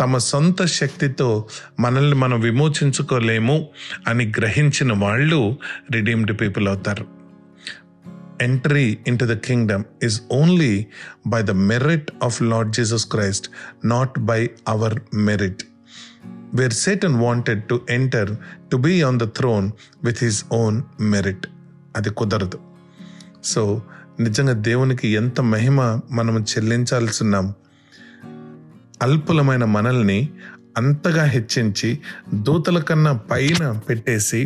తమ 0.00 0.18
సొంత 0.18 0.64
శక్తితో 0.64 1.48
మనల్ని 1.80 2.14
మనం 2.14 2.40
విమోచించుకోలేము 2.40 3.68
అని 4.08 4.32
గ్రహించిన 4.38 4.92
వాళ్ళు 4.92 5.56
రిడీమ్డ్ 5.90 6.40
పీపుల్ 6.40 6.68
అవుతారు. 6.68 7.06
Entry 8.40 8.98
into 9.18 9.24
the 9.24 9.32
kingdom 9.32 9.84
is 10.04 10.20
only 10.32 10.86
by 11.26 11.42
the 11.42 11.50
merit 11.50 12.10
of 12.22 12.42
Lord 12.42 12.72
Jesus 12.72 13.06
Christ 13.06 13.48
not 13.84 14.18
by 14.18 14.50
our 14.68 15.00
merit 15.14 15.64
Where 16.56 16.74
Satan 16.74 17.14
wanted 17.20 17.68
to 17.68 17.76
enter 17.90 18.26
to 18.70 18.76
be 18.78 18.94
on 19.02 19.16
the 19.18 19.28
throne 19.38 19.66
with 20.04 20.18
his 20.18 20.36
own 20.52 20.74
merit. 21.00 21.42
అది 21.96 22.10
కుదరదు 22.10 22.58
so 23.44 23.62
నిజంగా 24.20 24.52
దేవునికి 24.52 25.08
ఎంత 25.08 25.40
మహిమ 25.40 26.00
మనం 26.10 26.36
చెల్లించాల్సిన్నాం 26.42 27.46
అల్పులమైన 29.02 29.64
మనల్ని 29.64 30.28
అంతగా 30.76 31.24
హెచ్చించి 31.24 31.98
దూతల 32.34 32.78
కన్నా 32.78 33.12
పైన 33.30 33.70
పెట్టేసి 33.88 34.40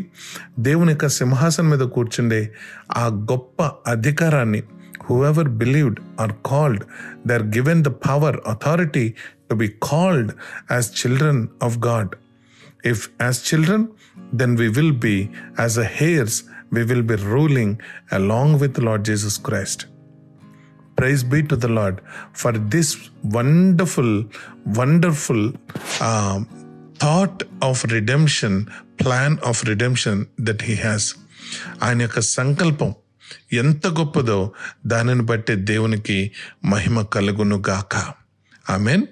దేవుని 0.59 0.93
యొక్క 0.93 1.09
సింహాసనం 1.09 1.71
మీద 1.71 1.81
కూర్చుండే 1.81 2.55
ఆ 2.97 3.07
గొప్ప 3.31 3.63
అధికారాన్ని 3.87 4.63
whoever 5.05 5.49
believed 5.49 6.01
or 6.21 6.35
called 6.47 6.85
they 7.27 7.35
are 7.35 7.47
given 7.47 7.85
the 7.85 7.93
power 8.09 8.39
authority 8.47 9.15
to 9.50 9.56
be 9.64 9.70
called 9.90 10.32
as 10.76 10.90
children 11.02 11.42
of 11.68 11.78
God 11.88 12.14
if 12.94 13.04
as 13.22 13.42
children 13.50 13.88
then 14.42 14.56
we 14.62 14.68
will 14.78 14.98
be 15.08 15.16
as 15.64 15.78
a 15.80 15.90
heirs 16.00 16.38
we 16.78 16.84
will 16.92 17.08
be 17.14 17.18
ruling 17.34 17.76
along 18.20 18.56
with 18.64 18.80
Lord 18.88 19.06
Jesus 19.12 19.40
Christ 19.50 19.84
praise 20.96 21.24
be 21.24 21.44
to 21.44 21.56
the 21.56 21.70
lord 21.70 21.96
for 22.34 22.52
this 22.74 22.90
wonderful 23.38 24.12
wonderful 24.78 25.42
uh, 26.02 26.38
thought 26.98 27.44
of 27.62 27.84
redemption 27.86 28.54
plan 28.98 29.38
of 29.42 29.64
redemption 29.64 30.16
that 30.48 30.62
he 30.62 30.76
has 30.86 31.04
ఆయన 31.86 32.00
యొక్క 32.02 32.20
సంకల్పం 32.30 32.92
ఎంత 33.54 33.88
గొప్పదో 33.98 34.38
దానిని 34.86 35.24
బట్టి 35.24 35.56
దేవునికి 35.72 36.18
మహిమ 36.66 37.04
కలుగును 37.16 37.58
గాక 37.70 37.94
ఆమెన్ 38.66 39.04